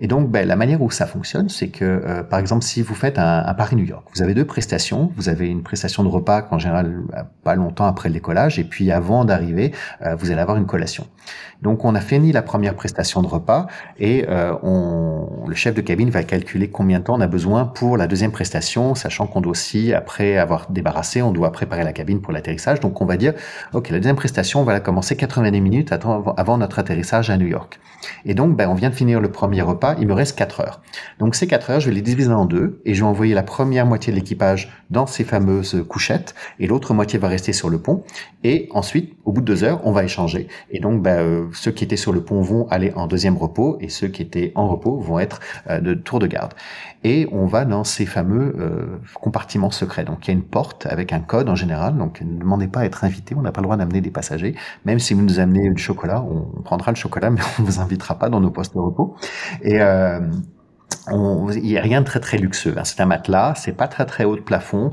[0.00, 2.94] Et donc, ben, la manière où ça fonctionne, c'est que, euh, par exemple, si vous
[2.94, 5.12] faites un, Paris-New York, vous avez deux prestations.
[5.16, 7.02] Vous avez une prestation de repas qu'en général,
[7.44, 9.72] pas longtemps après le décollage, et puis avant d'arriver,
[10.18, 11.06] vous allez avoir une collation.
[11.60, 13.66] Donc, on a fini la première prestation de repas,
[13.98, 14.26] et
[14.62, 18.06] on, le chef de cabine va calculer combien de temps on a besoin pour la
[18.06, 22.32] deuxième prestation, sachant qu'on doit aussi, après avoir débarrassé, on doit préparer la cabine pour
[22.32, 22.80] l'atterrissage.
[22.80, 23.34] Donc, on va dire,
[23.74, 27.46] OK, la deuxième prestation, on va la commencer 90 minutes avant notre atterrissage à New
[27.46, 27.80] York.
[28.24, 30.80] Et donc, ben, on vient de finir le premier repas, il me reste 4 heures.
[31.18, 33.42] Donc ces 4 heures, je vais les diviser en deux et je vais envoyer la
[33.42, 37.78] première moitié de l'équipage dans ces fameuses couchettes et l'autre moitié va rester sur le
[37.78, 38.04] pont.
[38.44, 40.48] Et ensuite, au bout de 2 heures, on va échanger.
[40.70, 43.78] Et donc, ben, euh, ceux qui étaient sur le pont vont aller en deuxième repos
[43.80, 46.54] et ceux qui étaient en repos vont être euh, de tour de garde.
[47.02, 50.04] Et on va dans ces fameux euh, compartiments secrets.
[50.04, 51.96] Donc il y a une porte avec un code en général.
[51.96, 54.54] Donc ne demandez pas à être invité, on n'a pas le droit d'amener des passagers.
[54.84, 58.18] Même si vous nous amenez du chocolat, on prendra le chocolat, mais on vous invitera
[58.18, 59.16] pas dans nos postes de repos.
[59.62, 60.20] Et euh,
[61.10, 62.74] il n'y a rien de très très luxueux.
[62.84, 64.92] C'est un matelas, c'est pas très très haut de plafond.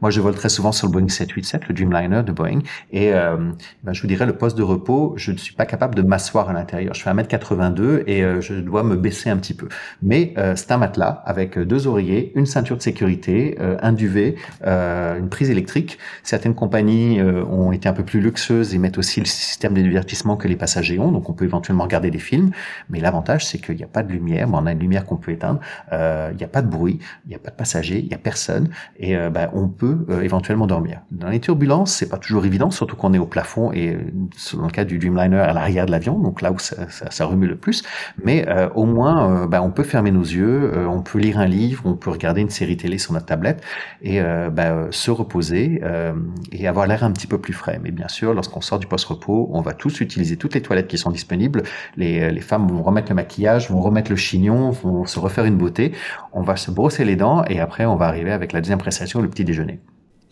[0.00, 2.60] Moi, je vole très souvent sur le Boeing 787, le Dreamliner de Boeing,
[2.92, 3.36] et euh,
[3.82, 6.50] ben, je vous dirais, le poste de repos, je ne suis pas capable de m'asseoir
[6.50, 6.94] à l'intérieur.
[6.94, 9.68] Je fais 1m82 et euh, je dois me baisser un petit peu.
[10.02, 14.36] Mais euh, c'est un matelas avec deux oreillers, une ceinture de sécurité, euh, un duvet,
[14.66, 15.98] euh, une prise électrique.
[16.22, 20.36] Certaines compagnies ont été un peu plus luxueuses et mettent aussi le système de divertissement
[20.36, 22.50] que les passagers ont, donc on peut éventuellement regarder des films.
[22.90, 24.48] Mais l'avantage, c'est qu'il n'y a pas de lumière.
[24.48, 25.60] Bon, on a une lumière qu'on peut éteindre.
[25.92, 28.18] il n'y a pas de bruit, il n'y a pas de passagers, il n'y a
[28.18, 28.68] personne.
[28.98, 31.00] Et ben, on peut euh, éventuellement dormir.
[31.10, 33.98] Dans les turbulences, c'est pas toujours évident, surtout qu'on est au plafond et euh,
[34.54, 37.56] dans le cas du Dreamliner à l'arrière de l'avion, donc là où ça remue le
[37.56, 37.82] plus.
[38.22, 41.82] Mais euh, au moins, ben, on peut fermer nos yeux, on peut lire un livre,
[41.84, 43.62] on peut regarder une série télé sur notre tablette
[44.02, 45.80] et ben, se reposer
[46.52, 47.80] et avoir l'air un petit peu plus frais.
[47.82, 50.98] Mais bien sûr, lorsqu'on sort du post-repos, on va tous utiliser toutes les toilettes qui
[50.98, 51.62] sont disponibles.
[51.96, 55.56] Les, les femmes vont remettre le maquillage, vont remettre le chignon, vont se refaire une
[55.56, 55.92] beauté.
[56.32, 59.20] On va se brosser les dents et après, on va arriver avec la deuxième prestation,
[59.20, 59.55] le petit déjeuner.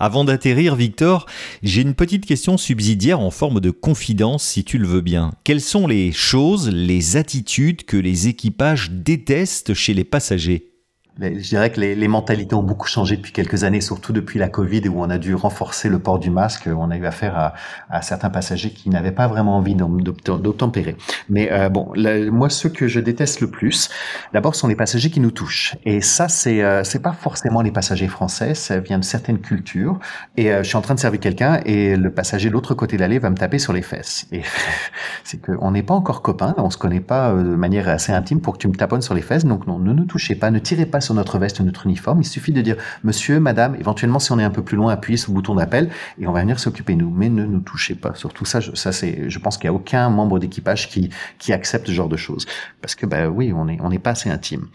[0.01, 1.27] Avant d'atterrir, Victor,
[1.63, 5.33] j'ai une petite question subsidiaire en forme de confidence, si tu le veux bien.
[5.45, 10.74] Quelles sont les choses, les attitudes que les équipages détestent chez les passagers?
[11.21, 14.89] Je dirais que les, mentalités ont beaucoup changé depuis quelques années, surtout depuis la Covid
[14.89, 16.69] où on a dû renforcer le port du masque.
[16.69, 17.55] On a eu affaire
[17.89, 20.97] à, certains passagers qui n'avaient pas vraiment envie d'obtempérer.
[21.29, 21.93] Mais euh, bon,
[22.33, 23.91] moi, ceux que je déteste le plus,
[24.33, 25.77] d'abord, sont les passagers qui nous touchent.
[25.85, 29.99] Et ça, c'est euh, pas forcément les passagers français, ça vient de certaines cultures.
[30.37, 32.97] Et euh, je suis en train de servir quelqu'un et le passager de l'autre côté
[32.97, 34.27] de l'allée va me taper sur les fesses.
[34.33, 34.43] Et
[35.25, 38.41] c'est qu'on n'est pas encore copains, on se connaît pas euh, de manière assez intime
[38.41, 39.45] pour que tu me taponnes sur les fesses.
[39.45, 42.21] Donc non, ne nous touchez pas, ne tirez pas sur notre veste, notre uniforme.
[42.21, 45.17] Il suffit de dire monsieur, madame, éventuellement si on est un peu plus loin, appuyez
[45.17, 47.11] sur le bouton d'appel et on va venir s'occuper de nous.
[47.11, 48.15] Mais ne nous touchez pas.
[48.15, 51.53] Surtout ça, je, ça c'est, je pense qu'il n'y a aucun membre d'équipage qui qui
[51.53, 52.47] accepte ce genre de choses
[52.81, 54.67] parce que bah oui, on est on n'est pas assez intime.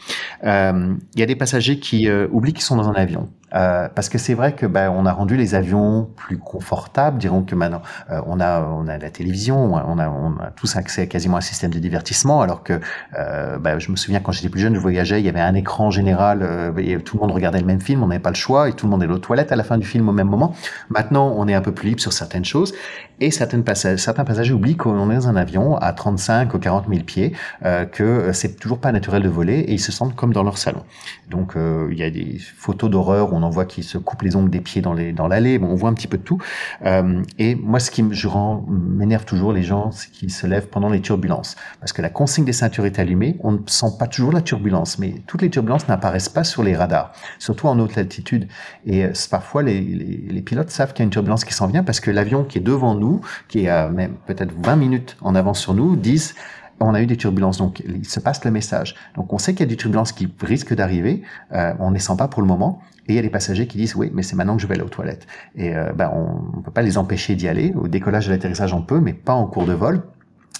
[0.44, 3.30] Euh, il y a des passagers qui euh, oublient qu'ils sont dans un avion.
[3.54, 7.18] Euh, parce que c'est vrai que ben, on a rendu les avions plus confortables.
[7.18, 7.82] Dirons que maintenant
[8.12, 11.38] euh, on a on a la télévision, on a on a tous accès à quasiment
[11.38, 12.42] un système de divertissement.
[12.42, 12.80] Alors que
[13.18, 15.56] euh, ben, je me souviens quand j'étais plus jeune, je voyageais, il y avait un
[15.56, 18.36] écran général, euh, et tout le monde regardait le même film, on n'avait pas le
[18.36, 20.28] choix et tout le monde est aux toilettes à la fin du film au même
[20.28, 20.54] moment.
[20.90, 22.74] Maintenant, on est un peu plus libre sur certaines choses
[23.20, 26.86] et certaines passages, certains passagers oublient qu'on est dans un avion à 35 ou 40
[26.90, 27.34] 000 pieds,
[27.66, 30.58] euh, que c'est toujours pas naturel de voler et ils se sentent comme dans leur
[30.58, 30.84] salon.
[31.30, 34.50] Donc il y a des photos d'horreur on en voit qui se coupent les ongles
[34.50, 35.58] des pieds dans les dans l'allée.
[35.60, 36.40] Bon, on voit un petit peu de tout.
[36.86, 38.28] Euh, et moi, ce qui je
[38.68, 42.46] m'énerve toujours les gens, c'est qu'ils se lèvent pendant les turbulences, parce que la consigne
[42.46, 43.38] des ceintures est allumée.
[43.42, 46.76] On ne sent pas toujours la turbulence, mais toutes les turbulences n'apparaissent pas sur les
[46.76, 48.48] radars, surtout en haute altitude.
[48.86, 51.84] Et euh, parfois, les, les, pilotes savent qu'il y a une turbulence qui s'en vient
[51.84, 55.60] parce que l'avion qui est devant nous, qui est même peut-être 20 minutes en avance
[55.60, 56.34] sur nous, disent
[56.80, 58.96] on a eu des turbulences, donc il se passe le message.
[59.16, 61.24] Donc on sait qu'il y a des turbulences qui risquent d'arriver,
[61.54, 63.68] euh, on ne les sent pas pour le moment, et il y a des passagers
[63.68, 65.26] qui disent oui, mais c'est maintenant que je vais aller aux toilettes.
[65.56, 67.74] Et euh, ben, on ne peut pas les empêcher d'y aller.
[67.76, 70.04] Au décollage et l'atterrissage, on peut, mais pas en cours de vol.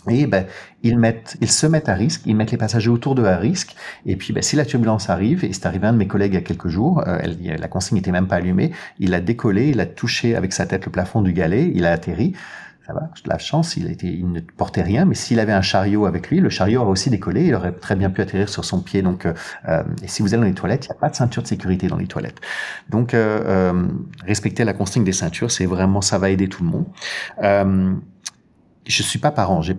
[0.10, 0.46] Et ben,
[0.82, 3.76] ils mettent, ils se mettent à risque, ils mettent les passagers autour d'eux à risque.
[4.06, 6.34] Et puis, ben, si la turbulence arrive, et c'est arrivé à un de mes collègues
[6.34, 9.70] il y a quelques jours, euh, la consigne n'était même pas allumée, il a décollé,
[9.70, 12.34] il a touché avec sa tête le plafond du galet, il a atterri
[12.90, 16.08] ça va, la chance, il, était, il ne portait rien, mais s'il avait un chariot
[16.08, 18.82] avec lui, le chariot aurait aussi décollé, il aurait très bien pu atterrir sur son
[18.82, 19.04] pied.
[19.04, 21.44] Donc, euh, et si vous allez dans les toilettes, il n'y a pas de ceinture
[21.44, 22.42] de sécurité dans les toilettes.
[22.90, 23.88] Donc, euh, euh,
[24.26, 28.00] respecter la consigne des ceintures, c'est vraiment, ça va aider tout le monde.
[28.90, 29.76] Je suis pas parent, j'ai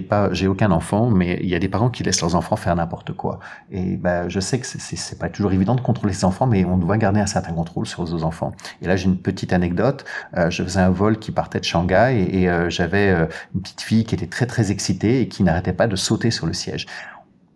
[0.00, 2.76] pas j'ai aucun enfant, mais il y a des parents qui laissent leurs enfants faire
[2.76, 3.40] n'importe quoi.
[3.72, 6.64] Et ben je sais que c'est c'est pas toujours évident de contrôler ses enfants, mais
[6.64, 8.52] on doit garder un certain contrôle sur nos enfants.
[8.80, 10.04] Et là j'ai une petite anecdote.
[10.36, 13.80] Euh, je faisais un vol qui partait de Shanghai et, euh, j'avais euh, une petite
[13.80, 16.86] fille qui était très très excitée et qui n'arrêtait pas de sauter sur le siège.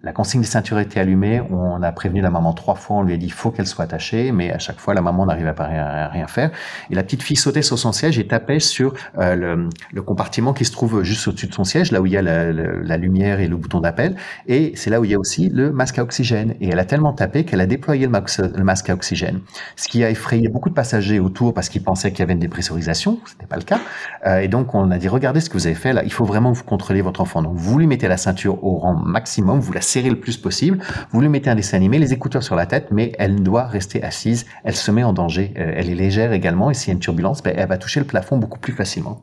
[0.03, 1.41] La consigne des ceintures était allumée.
[1.51, 2.99] On a prévenu la maman trois fois.
[2.99, 5.55] On lui a dit faut qu'elle soit attachée, mais à chaque fois la maman n'arrivait
[5.55, 6.51] pas à rien, faire.
[6.91, 10.65] Et la petite fille sautait sur son siège et tapait sur euh, le, compartiment qui
[10.65, 13.49] se trouve juste au-dessus de son siège, là où il y a la, lumière et
[13.49, 14.17] le bouton d'appel.
[14.47, 16.55] Et c'est là où il y a aussi le masque à oxygène.
[16.61, 19.41] Et elle a tellement tapé qu'elle a déployé le, masque à oxygène,
[19.77, 22.39] ce qui a effrayé beaucoup de passagers autour parce qu'ils pensaient qu'il y avait une
[22.39, 23.19] dépressurisation.
[23.25, 23.81] C'était pas le cas.
[24.27, 26.05] Euh, et donc on a dit regardez ce que vous avez fait là.
[26.05, 27.43] Il faut vraiment que vous contrôlez votre enfant.
[27.43, 30.79] Donc vous lui mettez la ceinture au rang maximum, vous la serrez le plus possible.
[31.11, 34.03] Vous lui mettez un dessin animé, les écouteurs sur la tête, mais elle doit rester
[34.03, 34.47] assise.
[34.65, 35.55] Elle se met en danger.
[35.57, 38.01] Euh, elle est légère également, et s'il y a une turbulence, ben, elle va toucher
[38.01, 39.23] le plafond beaucoup plus facilement.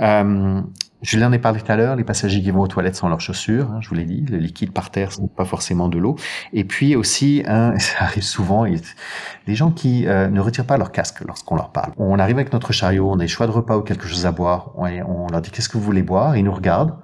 [0.00, 0.62] Euh,
[1.02, 3.20] je l'en ai parlé tout à l'heure, les passagers qui vont aux toilettes sans leurs
[3.20, 5.98] chaussures, hein, je vous l'ai dit, le liquide par terre, ce n'est pas forcément de
[5.98, 6.14] l'eau.
[6.52, 10.92] Et puis aussi, hein, ça arrive souvent, les gens qui euh, ne retirent pas leur
[10.92, 11.92] casque lorsqu'on leur parle.
[11.96, 14.30] On arrive avec notre chariot, on a des choix de repas ou quelque chose à
[14.30, 16.94] boire, on, on leur dit qu'est-ce que vous voulez boire, ils nous regardent.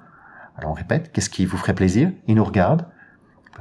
[0.59, 2.11] Alors on répète, qu'est-ce qui vous ferait plaisir?
[2.27, 2.85] Ils nous regardent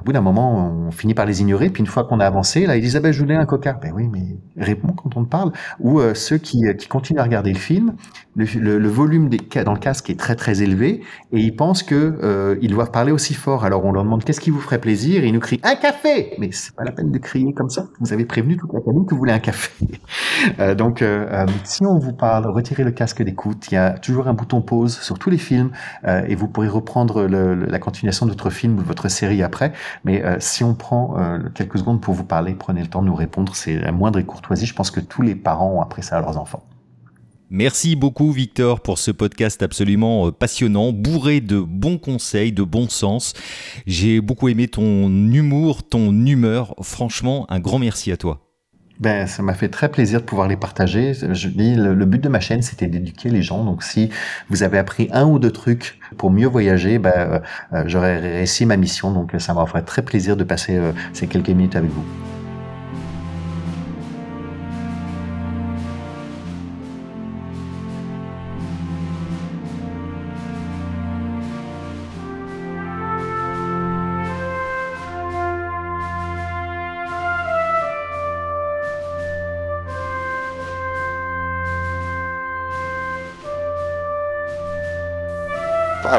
[0.01, 1.70] au bout d'un moment, on finit par les ignorer.
[1.70, 3.78] Puis une fois qu'on a avancé, là, ben je voulais un coca.
[3.82, 5.53] Ben oui, mais réponds quand on te parle.
[5.80, 7.94] Ou euh, ceux qui, euh, qui continuent à regarder le film,
[8.38, 12.18] le, le, volume des, dans le casque est très très élevé et ils pensent que
[12.22, 13.64] euh, ils doivent parler aussi fort.
[13.64, 15.24] Alors on leur demande qu'est-ce qui vous ferait plaisir?
[15.24, 16.34] Et ils nous crient un café.
[16.38, 17.86] Mais c'est pas la peine de crier comme ça.
[18.01, 19.86] Vous avez prévenu toute la cabine que vous voulez un café.
[20.61, 23.66] euh, donc euh, si on vous parle, retirez le casque d'écoute.
[23.70, 25.70] Il y a toujours un bouton pause sur tous les films
[26.07, 29.72] et vous pourrez reprendre le, la continuation de votre film ou de votre série après.
[30.05, 33.07] Mais euh, si on prend euh, quelques secondes pour vous parler, prenez le temps de
[33.07, 34.66] nous répondre, c'est la moindre courtoisie.
[34.66, 36.62] Je pense que tous les parents ont appris ça à leurs enfants.
[37.51, 42.91] Merci beaucoup Victor pour ce podcast absolument euh, passionnant, bourré de bons conseils, de bon
[42.91, 43.32] sens.
[43.86, 46.74] J'ai beaucoup aimé ton humour, ton humeur.
[46.82, 48.47] Franchement, un grand merci à toi.
[49.01, 51.14] Ben, ça m'a fait très plaisir de pouvoir les partager.
[51.14, 53.64] Je dis, le, but de ma chaîne, c'était d'éduquer les gens.
[53.64, 54.11] Donc, si
[54.51, 57.38] vous avez appris un ou deux trucs pour mieux voyager, ben, euh,
[57.74, 59.12] euh, j'aurais réussi ma mission.
[59.12, 62.05] Donc, ça m'a fait très plaisir de passer euh, ces quelques minutes avec vous.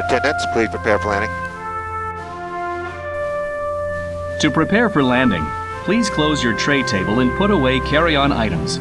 [0.09, 1.29] Attendants, please prepare for landing.
[4.39, 5.45] To prepare for landing,
[5.83, 8.79] please close your tray table and put away carry-on items.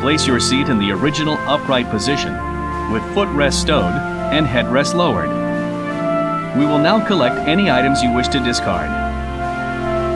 [0.00, 2.32] Place your seat in the original upright position,
[2.90, 3.92] with footrest stowed
[4.32, 5.28] and headrest lowered.
[6.56, 8.88] We will now collect any items you wish to discard.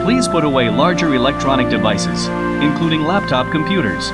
[0.05, 2.25] Please put away larger electronic devices,
[2.63, 4.07] including laptop computers.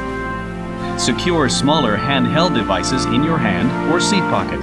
[1.01, 4.59] Secure smaller handheld devices in your hand or seat pocket.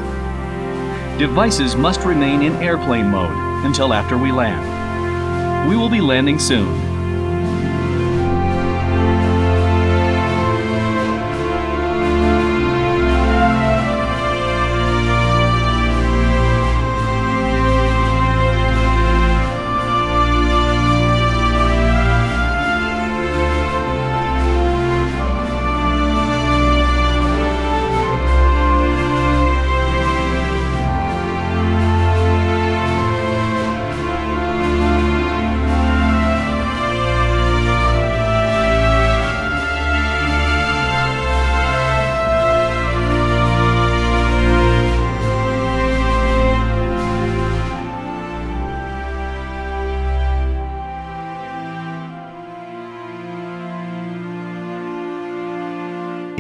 [1.19, 5.69] Devices must remain in airplane mode until after we land.
[5.69, 6.88] We will be landing soon.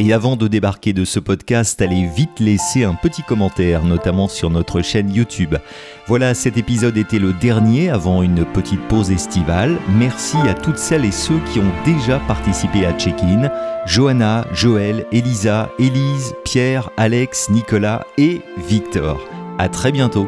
[0.09, 4.49] Et avant de débarquer de ce podcast, allez vite laisser un petit commentaire, notamment sur
[4.49, 5.55] notre chaîne YouTube.
[6.07, 9.77] Voilà, cet épisode était le dernier avant une petite pause estivale.
[9.99, 13.51] Merci à toutes celles et ceux qui ont déjà participé à Check-in.
[13.85, 19.21] Johanna, Joël, Elisa, Élise, Pierre, Alex, Nicolas et Victor.
[19.59, 20.27] À très bientôt.